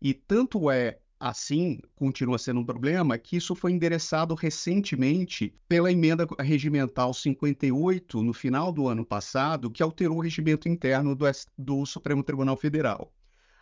E 0.02 0.14
tanto 0.14 0.70
é 0.70 1.00
Assim, 1.26 1.80
continua 1.96 2.38
sendo 2.38 2.60
um 2.60 2.66
problema 2.66 3.18
que 3.18 3.38
isso 3.38 3.56
foi 3.56 3.72
endereçado 3.72 4.36
recentemente 4.36 5.56
pela 5.70 5.90
emenda 5.90 6.28
regimental 6.38 7.14
58, 7.14 8.22
no 8.22 8.34
final 8.34 8.74
do 8.74 8.90
ano 8.90 9.06
passado, 9.06 9.72
que 9.72 9.82
alterou 9.82 10.18
o 10.18 10.22
regimento 10.22 10.68
interno 10.68 11.16
do, 11.16 11.26
do 11.58 11.86
Supremo 11.86 12.22
Tribunal 12.24 12.58
Federal. 12.58 13.10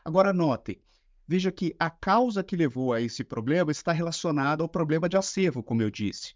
Agora, 0.04 0.34
notem, 0.34 0.82
veja 1.28 1.52
que 1.52 1.76
a 1.78 1.88
causa 1.88 2.44
que 2.44 2.56
levou 2.56 2.94
a 2.94 3.00
esse 3.00 3.24
problema 3.24 3.72
está 3.72 3.92
relacionada 3.92 4.64
ao 4.64 4.68
problema 4.68 5.08
de 5.08 5.16
acervo, 5.16 5.62
como 5.62 5.84
eu 5.84 5.92
disse. 5.92 6.34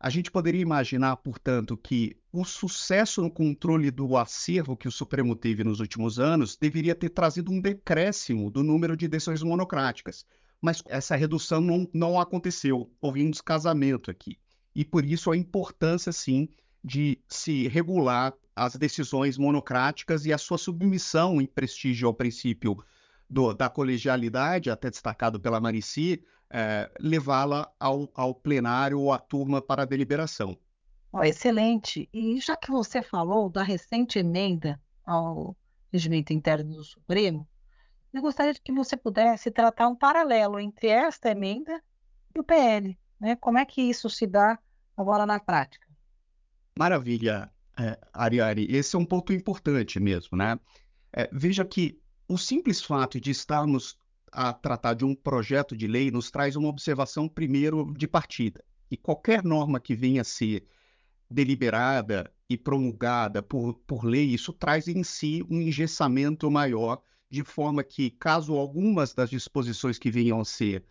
A 0.00 0.10
gente 0.10 0.30
poderia 0.30 0.60
imaginar, 0.60 1.16
portanto, 1.16 1.76
que 1.76 2.16
o 2.32 2.44
sucesso 2.44 3.20
no 3.20 3.30
controle 3.30 3.90
do 3.90 4.16
acervo 4.16 4.76
que 4.76 4.86
o 4.86 4.92
Supremo 4.92 5.34
teve 5.34 5.64
nos 5.64 5.80
últimos 5.80 6.20
anos 6.20 6.56
deveria 6.56 6.94
ter 6.94 7.08
trazido 7.08 7.50
um 7.50 7.60
decréscimo 7.60 8.48
do 8.48 8.62
número 8.62 8.96
de 8.96 9.08
decisões 9.08 9.42
monocráticas, 9.42 10.24
mas 10.60 10.82
essa 10.86 11.16
redução 11.16 11.60
não, 11.60 11.88
não 11.92 12.20
aconteceu. 12.20 12.92
Houve 13.00 13.24
um 13.24 13.30
descasamento 13.30 14.08
aqui. 14.08 14.38
E 14.72 14.84
por 14.84 15.04
isso 15.04 15.32
a 15.32 15.36
importância, 15.36 16.12
sim, 16.12 16.48
de 16.84 17.18
se 17.26 17.66
regular 17.66 18.32
as 18.54 18.76
decisões 18.76 19.36
monocráticas 19.36 20.24
e 20.24 20.32
a 20.32 20.38
sua 20.38 20.58
submissão 20.58 21.40
em 21.40 21.46
prestígio 21.46 22.06
ao 22.06 22.14
princípio 22.14 22.76
do, 23.28 23.52
da 23.52 23.68
colegialidade, 23.68 24.70
até 24.70 24.90
destacado 24.90 25.40
pela 25.40 25.60
Marici, 25.60 26.22
é, 26.50 26.90
levá-la 26.98 27.70
ao, 27.78 28.08
ao, 28.14 28.34
plenário 28.34 29.00
ou 29.00 29.12
à 29.12 29.18
turma 29.18 29.60
para 29.60 29.82
a 29.82 29.86
deliberação. 29.86 30.58
Oh, 31.12 31.22
excelente. 31.22 32.08
E 32.12 32.38
já 32.40 32.56
que 32.56 32.70
você 32.70 33.02
falou 33.02 33.48
da 33.48 33.62
recente 33.62 34.18
emenda 34.18 34.80
ao 35.04 35.56
regimento 35.92 36.32
interno 36.32 36.74
do 36.74 36.84
Supremo, 36.84 37.48
eu 38.12 38.22
gostaria 38.22 38.54
de 38.54 38.60
que 38.60 38.72
você 38.72 38.96
pudesse 38.96 39.50
tratar 39.50 39.88
um 39.88 39.96
paralelo 39.96 40.58
entre 40.58 40.88
esta 40.88 41.30
emenda 41.30 41.82
e 42.34 42.40
o 42.40 42.44
PL. 42.44 42.98
Né? 43.20 43.36
Como 43.36 43.58
é 43.58 43.64
que 43.64 43.82
isso 43.82 44.08
se 44.08 44.26
dá 44.26 44.58
agora 44.96 45.26
na 45.26 45.38
prática? 45.38 45.86
Maravilha, 46.78 47.50
é, 47.78 47.98
Ariane. 48.12 48.66
Esse 48.68 48.96
é 48.96 48.98
um 48.98 49.04
ponto 49.04 49.32
importante 49.32 49.98
mesmo, 49.98 50.36
né? 50.36 50.58
É, 51.12 51.28
veja 51.32 51.64
que 51.64 52.00
o 52.28 52.36
simples 52.36 52.82
fato 52.82 53.20
de 53.20 53.30
estarmos 53.30 53.98
a 54.32 54.52
tratar 54.52 54.94
de 54.94 55.04
um 55.04 55.14
projeto 55.14 55.76
de 55.76 55.86
lei 55.86 56.10
nos 56.10 56.30
traz 56.30 56.56
uma 56.56 56.68
observação, 56.68 57.28
primeiro, 57.28 57.92
de 57.96 58.06
partida. 58.06 58.64
E 58.90 58.96
qualquer 58.96 59.44
norma 59.44 59.80
que 59.80 59.94
venha 59.94 60.22
a 60.22 60.24
ser 60.24 60.66
deliberada 61.30 62.32
e 62.48 62.56
promulgada 62.56 63.42
por, 63.42 63.74
por 63.86 64.04
lei, 64.04 64.24
isso 64.24 64.52
traz 64.52 64.88
em 64.88 65.02
si 65.02 65.44
um 65.50 65.60
engessamento 65.60 66.50
maior 66.50 67.02
de 67.30 67.44
forma 67.44 67.84
que, 67.84 68.10
caso 68.10 68.54
algumas 68.54 69.12
das 69.12 69.28
disposições 69.28 69.98
que 69.98 70.10
venham 70.10 70.40
a 70.40 70.44
ser 70.44 70.84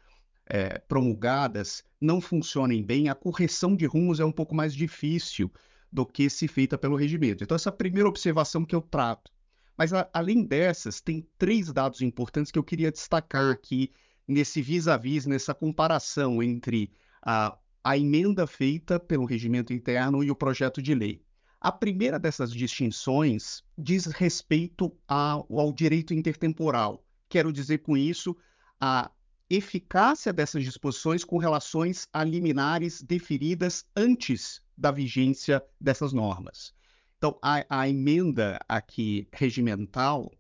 é, 0.46 0.80
promulgadas 0.80 1.84
não 2.00 2.22
funcionem 2.22 2.84
bem, 2.84 3.10
a 3.10 3.16
correção 3.16 3.76
de 3.76 3.86
rumos 3.86 4.20
é 4.20 4.26
um 4.26 4.32
pouco 4.32 4.56
mais 4.56 4.74
difícil 4.74 5.52
do 5.92 6.06
que 6.06 6.30
se 6.30 6.48
feita 6.48 6.78
pelo 6.78 6.96
regimento. 6.96 7.44
Então, 7.44 7.56
essa 7.56 7.72
primeira 7.72 8.08
observação 8.08 8.64
que 8.64 8.76
eu 8.76 8.82
trato. 8.82 9.32
Mas, 9.78 9.94
a, 9.94 10.10
além 10.12 10.44
dessas, 10.44 11.00
tem 11.00 11.28
três 11.38 11.72
dados 11.72 12.02
importantes 12.02 12.52
que 12.52 12.58
eu 12.58 12.64
queria 12.64 12.92
destacar 12.92 13.52
aqui 13.52 13.92
nesse 14.28 14.62
vis-a-vis, 14.62 15.24
-vis, 15.24 15.28
nessa 15.28 15.54
comparação 15.54 16.42
entre 16.42 16.92
a, 17.22 17.58
a 17.84 17.98
emenda 17.98 18.48
feita 18.48 19.00
pelo 19.00 19.26
regimento 19.26 19.72
interno 19.72 20.24
e 20.24 20.32
o 20.32 20.36
projeto 20.36 20.82
de 20.82 20.96
lei. 20.96 21.22
A 21.60 21.72
primeira 21.72 22.20
dessas 22.20 22.52
distinções 22.52 23.64
diz 23.78 24.06
respeito 24.06 24.96
ao, 25.08 25.48
ao 25.50 25.72
direito 25.72 26.14
intertemporal. 26.14 27.04
Quero 27.30 27.52
dizer 27.52 27.80
com 27.80 27.96
isso 27.98 28.36
a 28.80 29.12
eficácia 29.50 30.34
dessas 30.34 30.64
disposições 30.64 31.24
com 31.24 31.38
relações 31.38 32.08
a 32.12 32.24
liminares 32.24 33.02
deferidas 33.02 33.86
antes 33.96 34.62
da 34.78 34.92
vigência 34.92 35.64
dessas 35.80 36.14
normas. 36.14 36.77
Então, 37.18 37.38
a, 37.42 37.66
a, 37.68 37.90
emenda 37.90 38.60
aqui 38.70 39.28
regimental 39.34 40.32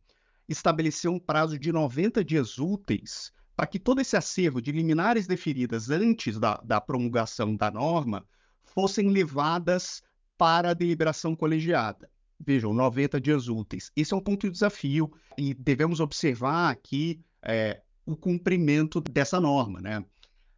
estabeleceu 0.47 1.11
um 1.11 1.19
prazo 1.19 1.57
de 1.57 1.71
90 1.71 2.23
dias 2.23 2.59
úteis 2.59 3.31
para 3.55 3.65
que 3.65 3.79
todo 3.79 3.99
esse 3.99 4.15
acervo 4.15 4.61
de 4.61 4.71
liminares 4.71 5.25
deferidas 5.25 5.89
antes 5.89 6.39
da, 6.39 6.61
da 6.63 6.79
promulgação 6.79 7.55
da 7.55 7.71
norma 7.71 8.23
fossem 8.63 9.09
levadas 9.09 10.03
para 10.37 10.69
a 10.69 10.73
deliberação 10.75 11.35
colegiada. 11.35 12.07
Vejam, 12.39 12.71
90 12.71 13.19
dias 13.19 13.47
úteis. 13.47 13.91
Esse 13.95 14.13
é 14.13 14.17
um 14.17 14.21
ponto 14.21 14.45
de 14.45 14.53
desafio 14.53 15.11
e 15.35 15.55
devemos 15.55 15.99
observar 15.99 16.69
aqui 16.69 17.19
é, 17.41 17.81
o 18.05 18.15
cumprimento 18.15 19.01
dessa 19.01 19.39
norma. 19.39 19.81
Né? 19.81 20.05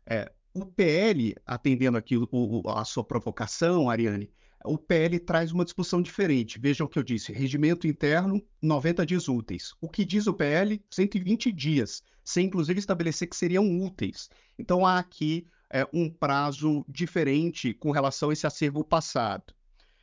É, 0.06 0.30
o 0.54 0.66
PL, 0.66 1.34
atendendo 1.46 1.98
aqui 1.98 2.18
o, 2.18 2.28
o, 2.30 2.70
a 2.70 2.84
sua 2.84 3.06
provocação, 3.06 3.90
Ariane, 3.90 4.30
o 4.66 4.78
PL 4.78 5.20
traz 5.20 5.52
uma 5.52 5.64
discussão 5.64 6.02
diferente. 6.02 6.60
Vejam 6.60 6.86
o 6.86 6.90
que 6.90 7.00
eu 7.00 7.04
disse: 7.04 7.32
regimento 7.32 7.88
interno, 7.88 8.42
90 8.62 9.06
dias 9.06 9.28
úteis. 9.28 9.74
O 9.80 9.90
que 9.90 10.04
diz 10.04 10.28
o 10.28 10.34
PL? 10.34 10.82
120 10.92 11.52
dias, 11.52 12.04
sem 12.24 12.48
inclusive 12.48 12.80
estabelecer 12.80 13.28
que 13.28 13.36
seriam 13.36 13.66
úteis. 13.82 14.30
Então 14.58 14.86
há 14.86 15.00
aqui 15.00 15.48
é, 15.72 15.88
um 15.94 16.10
prazo 16.10 16.86
diferente 16.88 17.74
com 17.74 17.92
relação 17.92 18.30
a 18.30 18.34
esse 18.34 18.46
acervo 18.46 18.84
passado. 18.84 19.54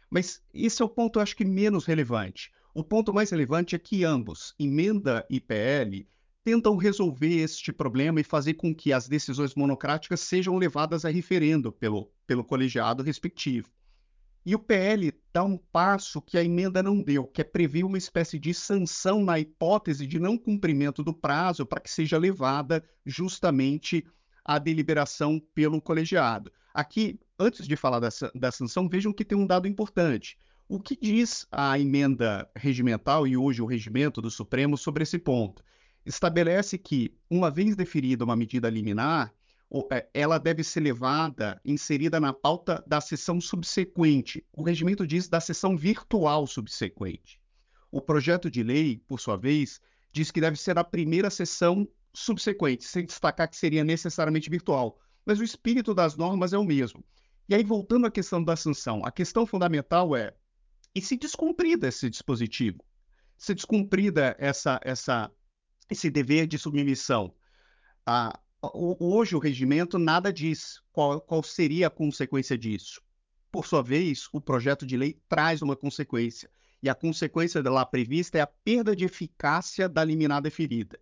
Mas 0.09 0.41
esse 0.55 0.81
é 0.81 0.85
o 0.85 0.89
ponto, 0.89 1.19
eu 1.19 1.23
acho 1.23 1.37
que 1.37 1.45
menos 1.45 1.85
relevante. 1.85 2.53
O 2.73 2.85
ponto 2.85 3.13
mais 3.13 3.31
relevante 3.31 3.75
é 3.75 3.79
que 3.79 4.05
ambos, 4.05 4.55
emenda 4.59 5.27
e 5.29 5.41
PL, 5.41 6.07
tentam 6.45 6.77
resolver 6.77 7.43
este 7.43 7.73
problema 7.73 8.21
e 8.21 8.25
fazer 8.25 8.55
com 8.55 8.73
que 8.73 8.93
as 8.93 9.09
decisões 9.09 9.55
monocráticas 9.55 10.21
sejam 10.21 10.57
levadas 10.57 11.05
a 11.05 11.11
referendo 11.11 11.73
pelo, 11.73 12.09
pelo 12.27 12.45
colegiado 12.45 13.03
respectivo. 13.03 13.69
E 14.47 14.55
o 14.55 14.61
PL 14.61 15.13
dá 15.35 15.43
um 15.43 15.59
passo 15.59 16.23
que 16.23 16.39
a 16.39 16.45
emenda 16.45 16.81
não 16.81 17.03
deu, 17.03 17.27
que 17.27 17.41
é 17.41 17.45
prever 17.45 17.83
uma 17.83 17.99
espécie 17.99 18.39
de 18.39 18.55
sanção 18.55 19.25
na 19.25 19.41
hipótese 19.41 20.07
de 20.07 20.21
não 20.21 20.39
cumprimento 20.39 21.03
do 21.03 21.13
prazo 21.13 21.67
para 21.67 21.81
que 21.81 21.91
seja 21.91 22.17
levada 22.17 22.89
justamente 23.05 24.07
a 24.45 24.61
deliberação 24.61 25.43
pelo 25.53 25.83
colegiado. 25.83 26.53
Aqui, 26.73 27.19
antes 27.37 27.67
de 27.67 27.75
falar 27.75 27.99
dessa, 27.99 28.31
da 28.37 28.53
sanção, 28.53 28.89
vejam 28.89 29.13
que 29.13 29.25
tem 29.25 29.37
um 29.37 29.49
dado 29.49 29.67
importante. 29.67 30.39
O 30.69 30.79
que 30.79 30.97
diz 30.97 31.45
a 31.51 31.77
emenda 31.77 32.49
regimental 32.55 33.27
e 33.27 33.37
hoje 33.37 33.61
o 33.61 33.67
regimento 33.67 34.23
do 34.23 34.31
Supremo 34.31 34.79
sobre 34.79 35.03
esse 35.03 35.19
ponto? 35.19 35.61
Estabelece 36.05 36.79
que, 36.79 37.13
uma 37.29 37.51
vez 37.51 37.75
deferida 37.75 38.25
uma 38.25 38.37
medida 38.37 38.71
liminar, 38.71 39.35
ela 40.15 40.39
deve 40.39 40.63
ser 40.63 40.81
levada, 40.81 41.61
inserida 41.65 42.21
na 42.21 42.33
pauta 42.33 42.83
da 42.87 43.01
sessão 43.01 43.41
subsequente. 43.41 44.45
O 44.53 44.63
regimento 44.63 45.07
diz 45.07 45.29
da 45.29 45.41
sessão 45.41 45.77
virtual 45.77 46.47
subsequente. 46.47 47.41
O 47.91 48.01
projeto 48.01 48.51
de 48.51 48.63
lei, 48.63 49.03
por 49.09 49.21
sua 49.21 49.37
vez, 49.37 49.81
diz 50.13 50.31
que 50.31 50.41
deve 50.41 50.57
ser 50.57 50.79
a 50.79 50.85
primeira 50.85 51.31
sessão 51.31 51.87
subsequente, 52.15 52.85
sem 52.85 53.05
destacar 53.05 53.49
que 53.49 53.57
seria 53.57 53.85
necessariamente 53.85 54.49
virtual. 54.49 54.99
Mas 55.25 55.41
o 55.41 55.45
espírito 55.45 55.93
das 55.93 56.17
normas 56.17 56.53
é 56.53 56.59
o 56.59 56.65
mesmo. 56.65 57.05
E 57.49 57.55
aí, 57.55 57.63
voltando 57.63 58.07
à 58.07 58.11
questão 58.11 58.43
da 58.43 58.57
sanção, 58.57 59.05
a 59.05 59.11
questão 59.11 59.47
fundamental 59.47 60.17
é: 60.17 60.35
e 60.95 61.01
se 61.01 61.17
descumprida 61.17 61.89
esse 61.89 62.09
dispositivo? 62.09 62.83
Se 63.37 63.55
descumprida 63.55 64.35
essa, 64.39 64.81
essa, 64.83 65.31
esse 65.91 66.11
dever 66.11 66.47
de 66.47 66.59
submissão? 66.59 67.35
A, 68.07 68.39
hoje 68.63 69.37
o 69.37 69.39
regimento 69.39 69.99
nada 69.99 70.33
diz 70.33 70.81
qual, 70.93 71.21
qual 71.21 71.43
seria 71.43 71.87
a 71.87 71.91
consequência 71.91 72.57
disso. 72.57 73.01
Por 73.51 73.67
sua 73.67 73.83
vez, 73.83 74.29
o 74.33 74.41
projeto 74.41 74.87
de 74.87 74.97
lei 74.97 75.19
traz 75.29 75.63
uma 75.63 75.77
consequência, 75.77 76.51
e 76.83 76.89
a 76.89 76.95
consequência 76.95 77.63
lá 77.63 77.87
prevista 77.87 78.39
é 78.39 78.41
a 78.41 78.47
perda 78.47 78.95
de 78.95 79.05
eficácia 79.05 79.89
da 79.89 80.05
liminar 80.05 80.43
deferida. 80.43 80.99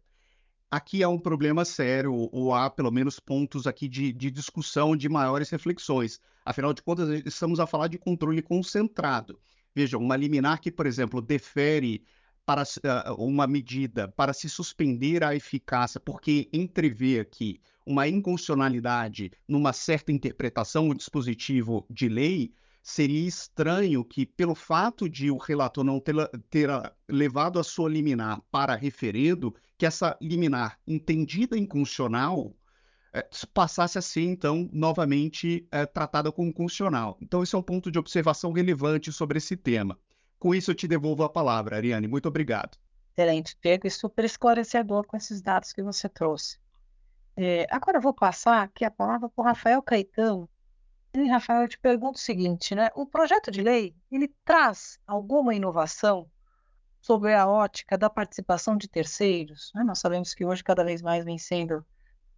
Aqui 0.70 1.02
há 1.02 1.08
um 1.08 1.18
problema 1.18 1.64
sério, 1.64 2.12
ou 2.12 2.54
há 2.54 2.68
pelo 2.68 2.90
menos 2.90 3.20
pontos 3.20 3.66
aqui 3.66 3.88
de, 3.88 4.12
de 4.12 4.30
discussão, 4.30 4.96
de 4.96 5.08
maiores 5.08 5.50
reflexões. 5.50 6.20
Afinal 6.44 6.72
de 6.74 6.82
contas, 6.82 7.08
estamos 7.24 7.60
a 7.60 7.66
falar 7.66 7.88
de 7.88 7.98
controle 7.98 8.42
concentrado. 8.42 9.38
Vejam, 9.74 10.00
uma 10.00 10.16
liminar 10.16 10.60
que, 10.60 10.70
por 10.70 10.86
exemplo, 10.86 11.20
defere 11.20 12.04
para 12.46 12.62
uh, 12.62 13.14
uma 13.14 13.46
medida 13.46 14.08
para 14.08 14.32
se 14.32 14.48
suspender 14.48 15.24
a 15.24 15.34
eficácia, 15.34 15.98
porque 15.98 16.48
entrevê 16.52 17.20
aqui 17.20 17.60
uma 17.86 18.08
inconstitucionalidade 18.08 19.30
numa 19.48 19.72
certa 19.72 20.12
interpretação 20.12 20.88
do 20.88 20.94
dispositivo 20.94 21.86
de 21.90 22.08
lei, 22.08 22.52
seria 22.82 23.26
estranho 23.26 24.04
que, 24.04 24.26
pelo 24.26 24.54
fato 24.54 25.08
de 25.08 25.30
o 25.30 25.38
relator 25.38 25.82
não 25.84 25.98
ter, 25.98 26.14
ter 26.50 26.68
levado 27.08 27.58
a 27.58 27.64
sua 27.64 27.88
liminar 27.88 28.40
para 28.50 28.74
referendo, 28.74 29.54
que 29.78 29.86
essa 29.86 30.16
liminar 30.20 30.78
entendida 30.86 31.56
inconstitucional 31.58 32.54
é, 33.12 33.26
passasse 33.54 33.96
a 33.96 34.02
ser, 34.02 34.24
então, 34.24 34.68
novamente 34.72 35.66
é, 35.70 35.86
tratada 35.86 36.30
como 36.32 36.52
constitucional. 36.52 37.16
Então, 37.22 37.42
esse 37.42 37.54
é 37.54 37.58
um 37.58 37.62
ponto 37.62 37.90
de 37.90 37.98
observação 37.98 38.52
relevante 38.52 39.12
sobre 39.12 39.38
esse 39.38 39.56
tema. 39.56 39.98
Com 40.38 40.54
isso, 40.54 40.70
eu 40.70 40.74
te 40.74 40.86
devolvo 40.86 41.22
a 41.22 41.28
palavra, 41.28 41.76
Ariane. 41.76 42.06
Muito 42.06 42.28
obrigado. 42.28 42.76
Excelente, 43.16 43.56
Diego, 43.62 43.86
e 43.86 43.90
super 43.90 44.24
esclarecedor 44.24 45.06
com 45.06 45.16
esses 45.16 45.40
dados 45.40 45.72
que 45.72 45.82
você 45.82 46.08
trouxe. 46.08 46.58
É, 47.36 47.66
agora 47.70 47.98
eu 47.98 48.02
vou 48.02 48.14
passar 48.14 48.62
aqui 48.62 48.84
a 48.84 48.90
palavra 48.90 49.28
para 49.28 49.42
o 49.42 49.44
Rafael 49.44 49.82
Caetano. 49.82 50.48
E, 51.12 51.28
Rafael, 51.28 51.62
eu 51.62 51.68
te 51.68 51.78
pergunto 51.78 52.18
o 52.18 52.22
seguinte, 52.22 52.74
né? 52.74 52.90
O 52.94 53.06
projeto 53.06 53.50
de 53.50 53.62
lei, 53.62 53.94
ele 54.10 54.34
traz 54.44 54.98
alguma 55.06 55.54
inovação 55.54 56.28
sobre 57.04 57.34
a 57.34 57.46
ótica 57.46 57.98
da 57.98 58.08
participação 58.08 58.78
de 58.78 58.88
terceiros? 58.88 59.70
Né? 59.74 59.84
Nós 59.84 59.98
sabemos 59.98 60.32
que 60.32 60.44
hoje 60.44 60.64
cada 60.64 60.82
vez 60.82 61.02
mais 61.02 61.22
vem 61.22 61.36
sendo 61.36 61.84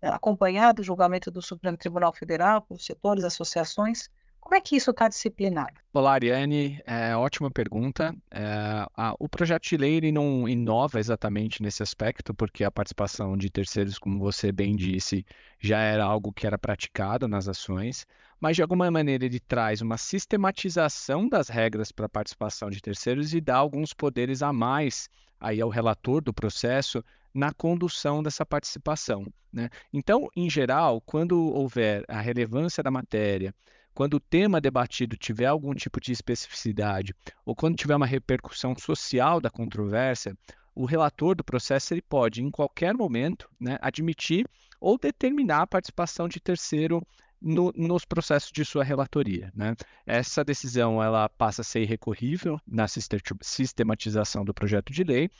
é, 0.02 0.08
acompanhado 0.08 0.82
o 0.82 0.84
julgamento 0.84 1.30
do 1.30 1.40
Supremo 1.40 1.76
Tribunal 1.76 2.12
Federal 2.12 2.60
por 2.62 2.80
setores, 2.80 3.22
associações, 3.22 4.10
como 4.46 4.54
é 4.54 4.60
que 4.60 4.76
isso 4.76 4.92
está 4.92 5.08
disciplinado? 5.08 5.74
Olá, 5.92 6.12
Ariane. 6.12 6.80
É, 6.86 7.16
ótima 7.16 7.50
pergunta. 7.50 8.14
É, 8.30 8.86
a, 8.96 9.12
o 9.18 9.28
projeto 9.28 9.64
de 9.64 9.76
lei 9.76 10.12
não 10.12 10.48
inova 10.48 11.00
exatamente 11.00 11.60
nesse 11.60 11.82
aspecto, 11.82 12.32
porque 12.32 12.62
a 12.62 12.70
participação 12.70 13.36
de 13.36 13.50
terceiros, 13.50 13.98
como 13.98 14.20
você 14.20 14.52
bem 14.52 14.76
disse, 14.76 15.26
já 15.58 15.80
era 15.80 16.04
algo 16.04 16.32
que 16.32 16.46
era 16.46 16.56
praticado 16.56 17.26
nas 17.26 17.48
ações, 17.48 18.06
mas 18.40 18.54
de 18.54 18.62
alguma 18.62 18.88
maneira 18.88 19.24
ele 19.24 19.40
traz 19.40 19.82
uma 19.82 19.98
sistematização 19.98 21.28
das 21.28 21.48
regras 21.48 21.90
para 21.90 22.06
a 22.06 22.08
participação 22.08 22.70
de 22.70 22.80
terceiros 22.80 23.34
e 23.34 23.40
dá 23.40 23.56
alguns 23.56 23.92
poderes 23.92 24.42
a 24.42 24.52
mais 24.52 25.08
aí 25.40 25.60
ao 25.60 25.70
relator 25.70 26.22
do 26.22 26.32
processo 26.32 27.02
na 27.34 27.52
condução 27.52 28.22
dessa 28.22 28.46
participação. 28.46 29.26
Né? 29.52 29.68
Então, 29.92 30.28
em 30.36 30.48
geral, 30.48 31.00
quando 31.00 31.36
houver 31.36 32.04
a 32.06 32.20
relevância 32.20 32.80
da 32.80 32.92
matéria, 32.92 33.52
quando 33.96 34.14
o 34.14 34.20
tema 34.20 34.60
debatido 34.60 35.16
tiver 35.16 35.46
algum 35.46 35.72
tipo 35.72 35.98
de 35.98 36.12
especificidade 36.12 37.14
ou 37.46 37.56
quando 37.56 37.78
tiver 37.78 37.96
uma 37.96 38.04
repercussão 38.04 38.76
social 38.76 39.40
da 39.40 39.48
controvérsia, 39.48 40.36
o 40.74 40.84
relator 40.84 41.34
do 41.34 41.42
processo 41.42 41.94
ele 41.94 42.02
pode, 42.02 42.42
em 42.42 42.50
qualquer 42.50 42.92
momento, 42.92 43.48
né, 43.58 43.78
admitir 43.80 44.46
ou 44.78 44.98
determinar 44.98 45.62
a 45.62 45.66
participação 45.66 46.28
de 46.28 46.38
terceiro 46.38 47.02
no, 47.40 47.72
nos 47.74 48.04
processos 48.04 48.52
de 48.52 48.66
sua 48.66 48.84
relatoria. 48.84 49.50
Né? 49.56 49.74
Essa 50.04 50.44
decisão 50.44 51.02
ela 51.02 51.26
passa 51.30 51.62
a 51.62 51.64
ser 51.64 51.80
irrecorrível 51.80 52.60
na 52.66 52.86
sistematização 52.86 54.44
do 54.44 54.52
projeto 54.52 54.92
de 54.92 55.04
lei 55.04 55.30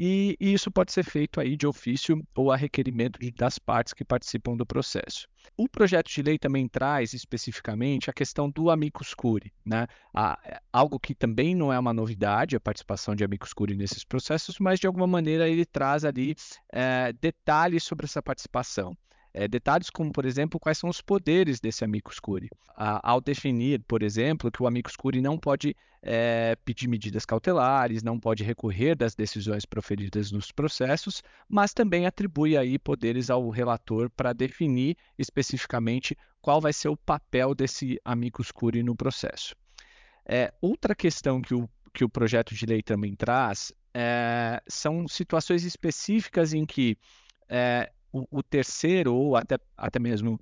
e, 0.00 0.36
isso 0.38 0.70
pode 0.70 0.92
ser 0.92 1.02
feito 1.02 1.40
aí 1.40 1.56
de 1.56 1.66
ofício 1.66 2.24
ou 2.36 2.52
a 2.52 2.56
requerimento 2.56 3.18
das 3.36 3.58
partes 3.58 3.92
que 3.92 4.04
participam 4.04 4.56
do 4.56 4.64
processo. 4.64 5.26
O 5.56 5.68
projeto 5.68 6.08
de 6.08 6.22
lei 6.22 6.38
também 6.38 6.68
traz 6.68 7.14
especificamente 7.14 8.08
a 8.08 8.12
questão 8.12 8.48
do 8.48 8.70
amicus 8.70 9.12
curiae, 9.12 9.52
né? 9.66 9.88
algo 10.72 11.00
que 11.00 11.16
também 11.16 11.52
não 11.52 11.72
é 11.72 11.78
uma 11.78 11.92
novidade, 11.92 12.54
a 12.54 12.60
participação 12.60 13.16
de 13.16 13.24
amicus 13.24 13.52
curiae 13.52 13.76
nesses 13.76 14.04
processos, 14.04 14.60
mas 14.60 14.78
de 14.78 14.86
alguma 14.86 15.06
maneira 15.06 15.48
ele 15.48 15.66
traz 15.66 16.04
ali 16.04 16.36
é, 16.72 17.12
detalhes 17.14 17.82
sobre 17.82 18.06
essa 18.06 18.22
participação. 18.22 18.96
É, 19.32 19.46
detalhes 19.46 19.90
como, 19.90 20.12
por 20.12 20.24
exemplo, 20.24 20.58
quais 20.58 20.78
são 20.78 20.88
os 20.88 21.00
poderes 21.00 21.60
desse 21.60 21.84
amicus 21.84 22.18
curiae. 22.18 22.50
ao 22.76 23.20
definir, 23.20 23.82
por 23.86 24.02
exemplo, 24.02 24.50
que 24.50 24.62
o 24.62 24.66
amicus 24.66 24.96
curiae 24.96 25.22
não 25.22 25.38
pode 25.38 25.76
é, 26.02 26.56
pedir 26.64 26.88
medidas 26.88 27.24
cautelares, 27.24 28.02
não 28.02 28.18
pode 28.18 28.44
recorrer 28.44 28.94
das 28.94 29.14
decisões 29.14 29.64
proferidas 29.64 30.30
nos 30.30 30.50
processos, 30.52 31.22
mas 31.48 31.72
também 31.72 32.06
atribui 32.06 32.56
aí 32.56 32.78
poderes 32.78 33.30
ao 33.30 33.48
relator 33.50 34.10
para 34.10 34.32
definir 34.32 34.96
especificamente 35.18 36.16
qual 36.40 36.60
vai 36.60 36.72
ser 36.72 36.88
o 36.88 36.96
papel 36.96 37.54
desse 37.54 38.00
amicus 38.04 38.50
curiae 38.50 38.82
no 38.82 38.96
processo. 38.96 39.54
É, 40.24 40.52
outra 40.60 40.94
questão 40.94 41.40
que 41.40 41.54
o, 41.54 41.68
que 41.92 42.04
o 42.04 42.08
projeto 42.08 42.54
de 42.54 42.66
lei 42.66 42.82
também 42.82 43.14
traz 43.14 43.72
são 44.68 45.08
situações 45.08 45.64
específicas 45.64 46.52
em 46.52 46.64
que 46.64 46.96
é, 47.48 47.90
o, 48.12 48.26
o 48.30 48.42
terceiro 48.42 49.14
ou 49.14 49.36
até, 49.36 49.58
até 49.76 49.98
mesmo 49.98 50.40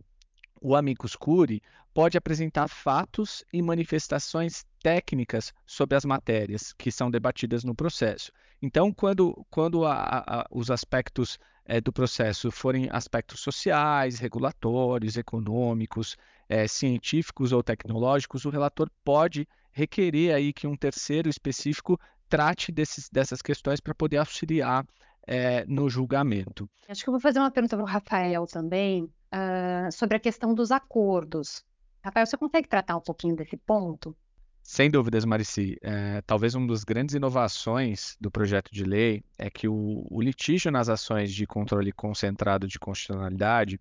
o 0.60 0.74
amicus 0.74 1.14
curiae 1.14 1.62
pode 1.92 2.18
apresentar 2.18 2.68
fatos 2.68 3.44
e 3.52 3.62
manifestações 3.62 4.64
técnicas 4.82 5.52
sobre 5.66 5.96
as 5.96 6.04
matérias 6.04 6.72
que 6.74 6.92
são 6.92 7.10
debatidas 7.10 7.64
no 7.64 7.74
processo. 7.74 8.30
Então, 8.60 8.92
quando, 8.92 9.46
quando 9.50 9.84
a, 9.84 10.18
a, 10.18 10.46
os 10.50 10.70
aspectos 10.70 11.38
é, 11.64 11.80
do 11.80 11.92
processo 11.92 12.50
forem 12.50 12.88
aspectos 12.90 13.40
sociais, 13.40 14.18
regulatórios, 14.18 15.16
econômicos, 15.16 16.16
é, 16.48 16.68
científicos 16.68 17.52
ou 17.52 17.62
tecnológicos, 17.62 18.44
o 18.44 18.50
relator 18.50 18.90
pode 19.04 19.48
requerer 19.72 20.34
aí 20.34 20.52
que 20.52 20.66
um 20.66 20.76
terceiro 20.76 21.28
específico 21.28 21.98
trate 22.28 22.72
desses, 22.72 23.08
dessas 23.08 23.42
questões 23.42 23.80
para 23.80 23.94
poder 23.94 24.18
auxiliar 24.18 24.86
é, 25.26 25.64
no 25.66 25.88
julgamento. 25.88 26.68
Acho 26.88 27.02
que 27.02 27.08
eu 27.08 27.12
vou 27.12 27.20
fazer 27.20 27.38
uma 27.38 27.50
pergunta 27.50 27.76
para 27.76 27.82
o 27.82 27.88
Rafael 27.88 28.46
também 28.46 29.04
uh, 29.04 29.92
sobre 29.92 30.16
a 30.16 30.20
questão 30.20 30.54
dos 30.54 30.70
acordos. 30.70 31.64
Rafael, 32.02 32.26
você 32.26 32.36
consegue 32.36 32.68
tratar 32.68 32.96
um 32.96 33.00
pouquinho 33.00 33.34
desse 33.34 33.56
ponto? 33.56 34.16
Sem 34.62 34.90
dúvidas, 34.90 35.24
Marici. 35.24 35.76
É, 35.80 36.20
talvez 36.22 36.54
uma 36.54 36.66
das 36.66 36.82
grandes 36.82 37.14
inovações 37.14 38.16
do 38.20 38.30
projeto 38.30 38.70
de 38.72 38.84
lei 38.84 39.22
é 39.38 39.48
que 39.48 39.68
o, 39.68 40.06
o 40.10 40.20
litígio 40.20 40.72
nas 40.72 40.88
ações 40.88 41.32
de 41.32 41.46
controle 41.46 41.92
concentrado 41.92 42.66
de 42.66 42.78
constitucionalidade 42.78 43.80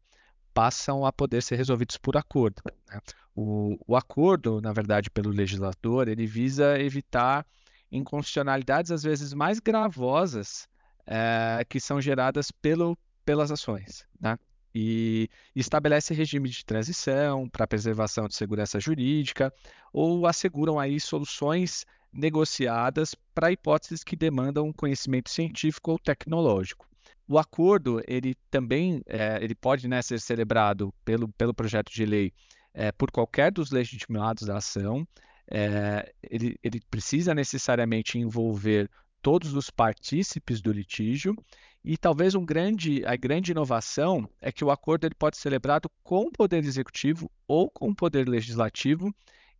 passam 0.53 1.05
a 1.05 1.11
poder 1.11 1.41
ser 1.41 1.55
resolvidos 1.55 1.97
por 1.97 2.15
acordo. 2.15 2.61
Né? 2.87 2.99
O, 3.35 3.75
o, 3.87 3.95
acordo, 3.95 4.61
na 4.61 4.71
verdade, 4.71 5.09
pelo 5.09 5.29
legislador, 5.29 6.07
ele 6.07 6.25
visa 6.25 6.79
evitar 6.79 7.45
inconstitucionalidades 7.91 8.91
às 8.91 9.03
vezes 9.03 9.33
mais 9.33 9.59
gravosas 9.59 10.67
é, 11.07 11.65
que 11.67 11.79
são 11.79 12.01
geradas 12.01 12.51
pelo, 12.51 12.97
pelas 13.23 13.51
ações. 13.51 14.05
Né? 14.19 14.37
E 14.73 15.29
estabelece 15.55 16.13
regime 16.13 16.49
de 16.49 16.65
transição 16.65 17.47
para 17.47 17.67
preservação 17.67 18.27
de 18.27 18.35
segurança 18.35 18.79
jurídica 18.79 19.53
ou 19.93 20.27
asseguram 20.27 20.79
aí 20.79 20.99
soluções 20.99 21.85
negociadas 22.11 23.15
para 23.33 23.51
hipóteses 23.51 24.03
que 24.03 24.15
demandam 24.15 24.71
conhecimento 24.73 25.29
científico 25.29 25.91
ou 25.91 25.99
tecnológico. 25.99 26.87
O 27.27 27.39
acordo 27.39 28.01
ele 28.07 28.35
também 28.51 29.01
é, 29.07 29.39
ele 29.41 29.55
pode 29.55 29.87
né, 29.87 30.01
ser 30.01 30.19
celebrado 30.19 30.93
pelo, 31.03 31.27
pelo 31.29 31.53
projeto 31.53 31.91
de 31.91 32.05
lei 32.05 32.33
é, 32.73 32.91
por 32.91 33.09
qualquer 33.11 33.51
dos 33.51 33.71
legitimados 33.71 34.45
da 34.45 34.57
ação. 34.57 35.07
É, 35.49 36.11
ele, 36.29 36.57
ele 36.63 36.81
precisa 36.89 37.33
necessariamente 37.33 38.17
envolver 38.17 38.89
todos 39.25 39.55
os 39.55 39.71
partícipes 39.71 40.61
do 40.61 40.71
litígio 40.71 41.35
e 41.83 41.97
talvez 41.97 42.35
um 42.35 42.45
grande, 42.45 43.03
a 43.07 43.15
grande 43.15 43.53
inovação 43.53 44.29
é 44.39 44.51
que 44.51 44.63
o 44.63 44.69
acordo 44.69 45.07
ele 45.07 45.15
pode 45.15 45.35
ser 45.35 45.49
celebrado 45.49 45.89
com 46.03 46.27
o 46.27 46.31
poder 46.31 46.63
executivo 46.63 47.27
ou 47.47 47.67
com 47.67 47.89
o 47.89 47.95
poder 47.95 48.29
legislativo 48.29 49.11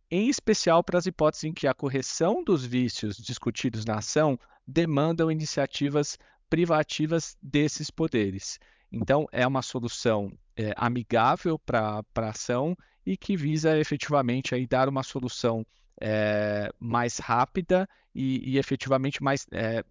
em 0.08 0.28
especial 0.28 0.84
para 0.84 1.00
as 1.00 1.06
hipóteses 1.06 1.42
em 1.42 1.52
que 1.52 1.66
a 1.66 1.74
correção 1.74 2.44
dos 2.44 2.64
vícios 2.64 3.16
discutidos 3.16 3.84
na 3.84 3.96
ação 3.96 4.38
demandam 4.64 5.32
iniciativas 5.32 6.16
privativas 6.48 7.36
desses 7.42 7.90
poderes. 7.90 8.60
Então, 8.92 9.26
é 9.32 9.44
uma 9.44 9.62
solução 9.62 10.30
é, 10.56 10.72
amigável 10.76 11.58
para 11.58 12.04
a 12.14 12.28
ação 12.28 12.76
e 13.04 13.16
que 13.16 13.36
visa 13.36 13.76
efetivamente 13.76 14.54
aí, 14.54 14.64
dar 14.64 14.88
uma 14.88 15.02
solução 15.02 15.66
é, 16.00 16.72
mais 16.78 17.18
rápida 17.18 17.88
e, 18.14 18.52
e 18.52 18.58
efetivamente 18.58 19.22
mais, 19.22 19.46
é, 19.52 19.84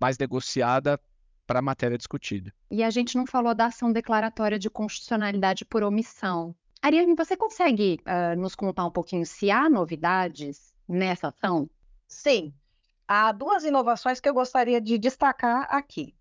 mais 0.00 0.18
negociada 0.18 1.00
para 1.46 1.58
a 1.58 1.62
matéria 1.62 1.98
discutida. 1.98 2.52
E 2.70 2.82
a 2.82 2.90
gente 2.90 3.16
não 3.16 3.26
falou 3.26 3.54
da 3.54 3.66
ação 3.66 3.92
declaratória 3.92 4.58
de 4.58 4.70
constitucionalidade 4.70 5.64
por 5.64 5.82
omissão. 5.82 6.54
Ariane, 6.80 7.14
você 7.14 7.36
consegue 7.36 8.00
uh, 8.06 8.38
nos 8.40 8.54
contar 8.54 8.86
um 8.86 8.90
pouquinho 8.90 9.26
se 9.26 9.50
há 9.50 9.68
novidades 9.68 10.72
nessa 10.88 11.28
ação? 11.28 11.68
Sim, 12.06 12.54
há 13.06 13.32
duas 13.32 13.64
inovações 13.64 14.20
que 14.20 14.28
eu 14.28 14.34
gostaria 14.34 14.80
de 14.80 14.96
destacar 14.96 15.66
aqui. 15.70 16.14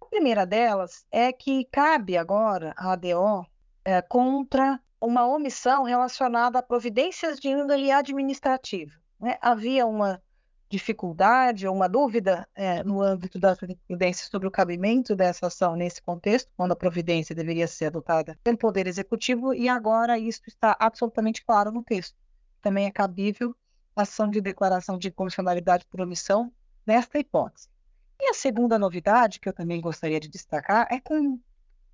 A 0.00 0.06
primeira 0.06 0.44
delas 0.44 1.06
é 1.10 1.32
que 1.32 1.64
cabe 1.66 2.16
agora 2.16 2.74
a 2.76 2.92
ADO 2.92 3.46
é, 3.84 4.02
contra 4.02 4.80
uma 5.00 5.26
omissão 5.26 5.84
relacionada 5.84 6.58
a 6.58 6.62
providências 6.62 7.38
de 7.38 7.48
índole 7.48 7.90
administrativa. 7.90 8.92
Né? 9.20 9.38
Havia 9.40 9.86
uma 9.86 10.22
dificuldade 10.68 11.66
ou 11.66 11.74
uma 11.74 11.88
dúvida 11.88 12.46
é, 12.54 12.82
no 12.82 13.00
âmbito 13.00 13.38
da 13.38 13.54
jurisprudência 13.54 14.26
sobre 14.28 14.48
o 14.48 14.50
cabimento 14.50 15.14
dessa 15.14 15.46
ação 15.46 15.76
nesse 15.76 16.02
contexto, 16.02 16.50
quando 16.56 16.72
a 16.72 16.76
providência 16.76 17.34
deveria 17.34 17.68
ser 17.68 17.86
adotada 17.86 18.36
pelo 18.42 18.58
Poder 18.58 18.86
Executivo, 18.86 19.54
e 19.54 19.68
agora 19.68 20.18
isso 20.18 20.42
está 20.46 20.76
absolutamente 20.78 21.44
claro 21.44 21.70
no 21.70 21.84
texto. 21.84 22.16
Também 22.60 22.86
é 22.86 22.90
cabível 22.90 23.54
a 23.94 24.02
ação 24.02 24.28
de 24.28 24.40
declaração 24.40 24.98
de 24.98 25.08
inconstitucionalidade 25.08 25.86
por 25.86 26.00
omissão 26.00 26.52
nesta 26.84 27.18
hipótese. 27.18 27.68
E 28.20 28.30
a 28.30 28.34
segunda 28.34 28.78
novidade, 28.78 29.38
que 29.38 29.48
eu 29.48 29.52
também 29.52 29.80
gostaria 29.80 30.18
de 30.18 30.28
destacar, 30.28 30.88
é 30.90 31.00
com, 31.00 31.38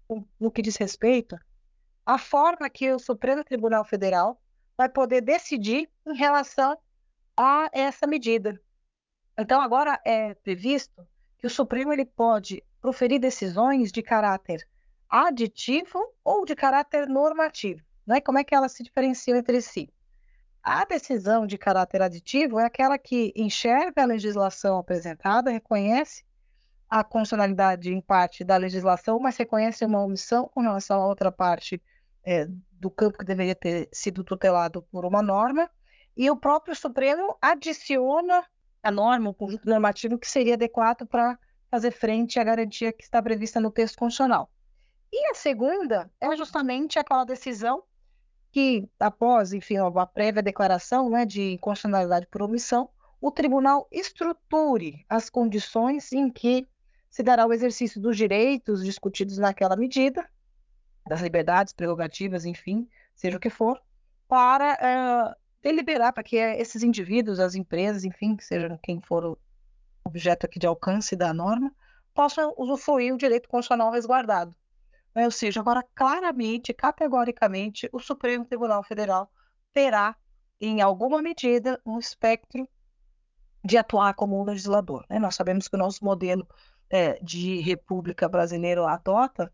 com 0.09 0.25
no 0.41 0.51
que 0.51 0.63
diz 0.63 0.77
respeito 0.77 1.37
à 2.05 2.19
forma 2.19 2.69
que 2.69 2.93
o 2.93 2.99
Supremo 2.99 3.45
Tribunal 3.45 3.85
Federal 3.85 4.41
vai 4.77 4.89
poder 4.89 5.21
decidir 5.21 5.89
em 6.07 6.17
relação 6.17 6.77
a 7.37 7.69
essa 7.73 8.07
medida. 8.07 8.61
Então, 9.39 9.61
agora 9.61 10.01
é 10.05 10.35
previsto 10.35 11.07
que 11.39 11.47
o 11.47 11.51
Supremo 11.51 11.93
ele 11.93 12.05
pode 12.05 12.63
proferir 12.81 13.19
decisões 13.19 13.91
de 13.91 14.03
caráter 14.03 14.67
aditivo 15.09 15.99
ou 16.25 16.45
de 16.45 16.55
caráter 16.55 17.07
normativo. 17.07 17.83
Né? 18.07 18.21
Como 18.21 18.39
é 18.39 18.45
que 18.45 18.55
elas 18.55 18.73
se 18.73 18.83
diferenciam 18.83 19.37
entre 19.37 19.61
si? 19.61 19.93
A 20.63 20.85
decisão 20.85 21.47
de 21.47 21.59
caráter 21.59 22.03
aditivo 22.03 22.59
é 22.59 22.65
aquela 22.65 22.97
que 22.97 23.33
enxerga 23.35 24.03
a 24.03 24.07
legislação 24.07 24.79
apresentada, 24.79 25.51
reconhece 25.51 26.25
a 26.89 27.03
constitucionalidade 27.03 27.93
em 27.93 28.01
parte 28.01 28.45
da 28.45 28.57
legislação, 28.57 29.19
mas 29.19 29.37
reconhece 29.37 29.85
uma 29.85 30.03
omissão 30.03 30.49
com 30.49 30.61
relação 30.61 31.01
a 31.01 31.07
outra 31.07 31.33
parte 31.33 31.83
é, 32.25 32.47
do 32.73 32.91
campo 32.91 33.19
que 33.19 33.25
deveria 33.25 33.55
ter 33.55 33.89
sido 33.93 34.25
tutelado 34.25 34.83
por 34.91 35.05
uma 35.05 35.23
norma 35.23 35.71
e 36.17 36.31
o 36.31 36.37
próprio 36.37 36.75
Supremo 36.75 37.37
adiciona 37.41 38.45
a 38.83 38.91
norma, 38.91 39.31
o 39.31 39.35
conjunto 39.35 39.69
normativo 39.69 40.19
que 40.19 40.29
seria 40.29 40.55
adequado 40.55 41.07
para 41.07 41.39
fazer 41.71 41.91
frente 41.93 42.39
à 42.39 42.45
garantia 42.45 42.93
que 42.93 43.03
está 43.03 43.23
prevista 43.23 43.61
no 43.61 43.71
texto 43.71 43.97
constitucional. 43.97 44.51
E 45.13 45.31
a 45.31 45.35
segunda 45.35 46.11
é 46.21 46.37
justamente 46.37 46.99
aquela 46.99 47.25
decisão 47.25 47.83
que, 48.51 48.87
após, 49.01 49.53
enfim, 49.53 49.79
uma 49.79 50.07
prévia 50.07 50.43
declaração 50.43 51.09
né, 51.09 51.25
de 51.25 51.57
constitucionalidade 51.59 52.27
por 52.31 52.43
omissão, 52.43 52.91
o 53.21 53.31
tribunal 53.31 53.87
estruture 53.91 55.05
as 55.09 55.31
condições 55.31 56.13
em 56.13 56.31
que 56.31 56.67
se 57.09 57.23
dará 57.23 57.47
o 57.47 57.53
exercício 57.53 58.01
dos 58.01 58.17
direitos 58.17 58.85
discutidos 58.85 59.39
naquela 59.39 59.77
medida, 59.77 60.29
das 61.07 61.21
liberdades, 61.21 61.73
prerrogativas, 61.73 62.45
enfim, 62.45 62.89
seja 63.15 63.37
o 63.37 63.41
que 63.41 63.51
for, 63.51 63.81
para 64.29 64.75
uh, 64.75 65.37
deliberar 65.63 66.13
para 66.13 66.23
que 66.23 66.37
esses 66.37 66.83
indivíduos, 66.83 67.39
as 67.39 67.55
empresas, 67.55 68.05
enfim, 68.05 68.37
que 68.37 68.45
sejam 68.45 68.79
quem 68.83 69.01
for 69.01 69.25
o 69.25 69.39
objeto 70.05 70.47
aqui 70.47 70.59
de 70.59 70.67
alcance 70.67 71.15
da 71.15 71.33
norma, 71.33 71.73
possam 72.15 72.55
usufruir 72.59 73.15
o 73.15 73.19
direito 73.19 73.49
constitucional 73.49 73.93
resguardado. 73.93 74.55
Ou 75.15 75.31
seja, 75.31 75.61
agora 75.61 75.85
claramente, 75.95 76.73
categoricamente, 76.73 77.89
o 77.93 77.99
Supremo 77.99 78.45
Tribunal 78.45 78.83
Federal 78.83 79.31
terá, 79.73 80.17
em 80.61 80.81
alguma 80.81 81.21
medida, 81.21 81.81
um 81.85 81.99
espectro 81.99 82.69
de 83.65 83.77
atuar 83.77 84.15
como 84.15 84.41
um 84.41 84.45
legislador. 84.45 85.05
Né? 85.09 85.19
Nós 85.19 85.35
sabemos 85.35 85.69
que 85.69 85.77
o 85.77 85.79
nosso 85.79 86.05
modelo 86.05 86.47
é, 86.91 87.19
de 87.23 87.61
república 87.61 88.29
brasileiro 88.29 88.87
adota 88.87 89.53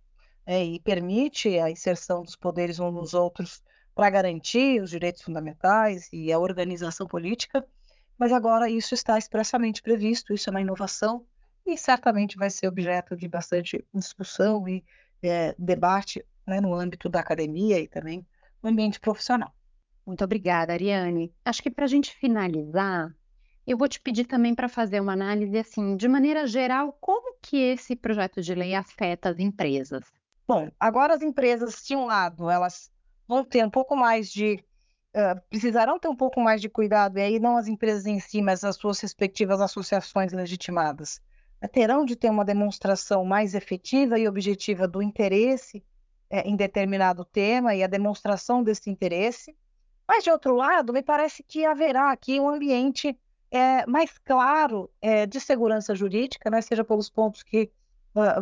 é, 0.48 0.64
e 0.64 0.80
permite 0.80 1.58
a 1.58 1.70
inserção 1.70 2.22
dos 2.22 2.34
poderes 2.34 2.80
uns 2.80 2.94
nos 2.94 3.12
outros 3.12 3.62
para 3.94 4.08
garantir 4.08 4.80
os 4.80 4.88
direitos 4.88 5.20
fundamentais 5.20 6.08
e 6.10 6.32
a 6.32 6.38
organização 6.38 7.06
política, 7.06 7.62
mas 8.16 8.32
agora 8.32 8.70
isso 8.70 8.94
está 8.94 9.18
expressamente 9.18 9.82
previsto, 9.82 10.32
isso 10.32 10.48
é 10.48 10.50
uma 10.50 10.62
inovação 10.62 11.26
e 11.66 11.76
certamente 11.76 12.38
vai 12.38 12.48
ser 12.48 12.66
objeto 12.66 13.14
de 13.14 13.28
bastante 13.28 13.84
discussão 13.92 14.66
e 14.66 14.82
é, 15.22 15.54
debate 15.58 16.24
né, 16.46 16.62
no 16.62 16.72
âmbito 16.74 17.10
da 17.10 17.20
academia 17.20 17.78
e 17.78 17.86
também 17.86 18.26
no 18.62 18.70
ambiente 18.70 18.98
profissional. 18.98 19.52
Muito 20.06 20.24
obrigada, 20.24 20.72
Ariane. 20.72 21.30
Acho 21.44 21.62
que 21.62 21.70
para 21.70 21.84
a 21.84 21.88
gente 21.88 22.14
finalizar, 22.14 23.14
eu 23.66 23.76
vou 23.76 23.86
te 23.86 24.00
pedir 24.00 24.24
também 24.24 24.54
para 24.54 24.66
fazer 24.66 24.98
uma 24.98 25.12
análise 25.12 25.58
assim, 25.58 25.94
de 25.94 26.08
maneira 26.08 26.46
geral, 26.46 26.96
como 26.98 27.36
que 27.42 27.58
esse 27.58 27.94
projeto 27.94 28.40
de 28.40 28.54
lei 28.54 28.74
afeta 28.74 29.28
as 29.28 29.38
empresas? 29.38 30.17
Bom, 30.48 30.70
agora 30.80 31.12
as 31.12 31.20
empresas, 31.20 31.84
de 31.84 31.94
um 31.94 32.06
lado, 32.06 32.48
elas 32.48 32.90
vão 33.28 33.44
ter 33.44 33.62
um 33.66 33.68
pouco 33.68 33.94
mais 33.94 34.32
de. 34.32 34.64
Uh, 35.14 35.38
precisarão 35.50 35.98
ter 35.98 36.08
um 36.08 36.16
pouco 36.16 36.40
mais 36.40 36.62
de 36.62 36.70
cuidado, 36.70 37.18
e 37.18 37.22
aí 37.22 37.38
não 37.38 37.58
as 37.58 37.68
empresas 37.68 38.06
em 38.06 38.18
si, 38.18 38.40
mas 38.40 38.64
as 38.64 38.76
suas 38.76 38.98
respectivas 39.00 39.60
associações 39.60 40.32
legitimadas, 40.32 41.20
terão 41.70 42.02
de 42.02 42.16
ter 42.16 42.30
uma 42.30 42.46
demonstração 42.46 43.26
mais 43.26 43.54
efetiva 43.54 44.18
e 44.18 44.26
objetiva 44.26 44.88
do 44.88 45.02
interesse 45.02 45.84
é, 46.30 46.48
em 46.48 46.56
determinado 46.56 47.26
tema 47.26 47.74
e 47.74 47.82
a 47.82 47.86
demonstração 47.86 48.62
desse 48.62 48.88
interesse. 48.88 49.54
Mas, 50.06 50.24
de 50.24 50.30
outro 50.30 50.54
lado, 50.54 50.94
me 50.94 51.02
parece 51.02 51.42
que 51.42 51.66
haverá 51.66 52.10
aqui 52.10 52.40
um 52.40 52.48
ambiente 52.48 53.18
é, 53.50 53.84
mais 53.86 54.16
claro 54.18 54.90
é, 55.02 55.26
de 55.26 55.40
segurança 55.40 55.94
jurídica, 55.94 56.48
né, 56.48 56.62
seja 56.62 56.84
pelos 56.84 57.10
pontos 57.10 57.42
que 57.42 57.70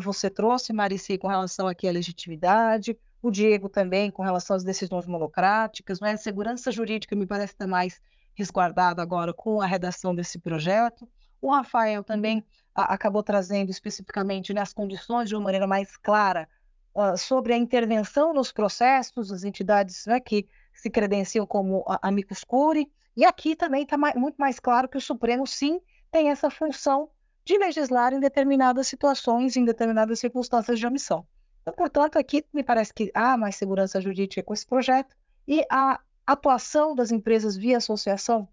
você 0.01 0.31
trouxe, 0.31 0.73
Marici, 0.73 1.19
com 1.19 1.29
relação 1.29 1.67
aqui 1.67 1.89
à 1.89 1.93
legitimidade, 1.93 2.97
o 3.23 3.31
Diego 3.31 3.69
também 3.69 4.11
com 4.11 4.23
relação 4.23 4.57
às 4.57 4.65
decisões 4.65 5.07
monocráticas, 5.07 6.01
né? 6.01 6.13
a 6.13 6.17
segurança 6.17 6.71
jurídica 6.71 7.17
me 7.17 7.27
parece 7.27 7.53
estar 7.53 7.67
mais 7.67 8.01
resguardada 8.35 9.03
agora 9.03 9.33
com 9.33 9.61
a 9.61 9.67
redação 9.67 10.15
desse 10.15 10.39
projeto. 10.39 11.09
O 11.41 11.51
Rafael 11.53 12.05
também 12.05 12.45
a, 12.75 12.95
acabou 12.95 13.23
trazendo 13.23 13.71
especificamente 13.71 14.55
né, 14.55 14.61
as 14.61 14.73
condições 14.73 15.29
de 15.29 15.35
uma 15.35 15.45
maneira 15.45 15.67
mais 15.67 15.97
clara 15.97 16.49
uh, 16.95 17.17
sobre 17.17 17.53
a 17.53 17.57
intervenção 17.57 18.33
nos 18.33 18.53
processos, 18.53 19.33
as 19.33 19.43
entidades 19.43 20.07
né, 20.07 20.21
que 20.21 20.47
se 20.73 20.91
credenciam 20.91 21.47
como 21.47 21.85
amicus 22.03 22.45
curiae, 22.45 22.91
e 23.17 23.25
aqui 23.25 23.57
também 23.57 23.83
está 23.83 23.97
muito 23.97 24.37
mais 24.37 24.61
claro 24.61 24.89
que 24.89 24.99
o 24.99 25.01
Supremo, 25.01 25.47
sim, 25.47 25.81
tem 26.11 26.29
essa 26.31 26.51
função 26.51 27.09
de 27.47 27.57
legislar 27.57 28.13
em 28.13 28.19
determinadas 28.19 28.89
situações, 28.89 29.57
em 29.57 29.65
determinadas 29.65 30.19
circunstâncias 30.19 30.81
de 30.81 30.87
omissão. 30.87 31.25
Então, 31.63 31.73
portanto, 31.73 32.19
aqui 32.19 32.45
me 32.53 32.65
parece 32.65 32.93
que 32.93 33.09
há 33.15 33.37
mais 33.37 33.55
segurança 33.55 34.01
jurídica 34.01 34.43
com 34.43 34.53
esse 34.53 34.67
projeto 34.67 35.15
e 35.47 35.65
a 35.71 36.01
atuação 36.27 36.93
das 36.93 37.13
empresas 37.13 37.57
via 37.57 37.77
associação 37.77 38.49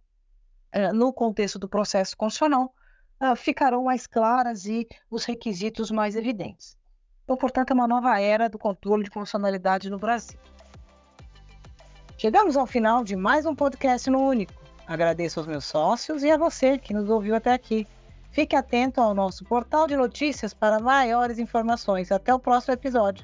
eh, 0.72 0.94
no 0.94 1.12
contexto 1.12 1.58
do 1.58 1.68
processo 1.68 2.16
constitucional 2.16 2.72
uh, 3.20 3.36
ficarão 3.36 3.86
mais 3.86 4.06
claras 4.06 4.66
e 4.68 4.88
os 5.10 5.26
requisitos 5.26 5.90
mais 5.90 6.16
evidentes. 6.16 6.78
Então, 7.24 7.36
portanto, 7.36 7.72
é 7.72 7.74
uma 7.74 7.88
nova 7.88 8.20
era 8.20 8.48
do 8.48 8.60
controle 8.60 9.04
de 9.04 9.10
funcionalidade 9.10 9.90
no 9.90 9.98
Brasil. 9.98 10.38
Chegamos 12.16 12.56
ao 12.56 12.68
final 12.68 13.04
de 13.04 13.16
mais 13.16 13.44
um 13.48 13.56
podcast 13.56 14.08
no 14.08 14.22
Único. 14.22 14.54
Agradeço 14.86 15.40
aos 15.40 15.48
meus 15.48 15.66
sócios 15.66 16.22
e 16.22 16.30
a 16.30 16.38
você 16.38 16.78
que 16.78 16.94
nos 16.94 17.10
ouviu 17.10 17.34
até 17.34 17.54
aqui. 17.54 17.88
Fique 18.34 18.56
atento 18.56 19.00
ao 19.00 19.14
nosso 19.14 19.46
portal 19.46 19.86
de 19.88 19.96
notícias 19.96 20.56
para 20.56 20.80
maiores 20.80 21.38
informações. 21.38 22.12
Até 22.12 22.34
o 22.34 22.40
próximo 22.40 22.74
episódio. 22.74 23.24